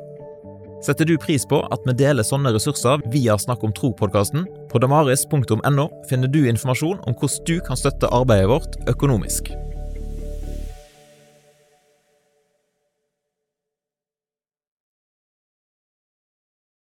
Setter 0.81 1.05
du 1.05 1.13
pris 1.21 1.45
på 1.45 1.59
at 1.61 1.85
vi 1.85 1.93
deler 2.01 2.25
sånne 2.25 2.55
ressurser 2.55 3.05
via 3.13 3.37
Snakk 3.37 3.61
om 3.61 3.75
tro-podkasten? 3.77 4.49
På 4.73 4.81
damaris.no 4.81 5.85
finner 6.09 6.33
du 6.33 6.41
informasjon 6.49 7.03
om 7.05 7.19
hvordan 7.21 7.45
du 7.45 7.59
kan 7.69 7.77
støtte 7.77 8.09
arbeidet 8.09 8.49
vårt 8.49 8.81
økonomisk. 8.89 9.53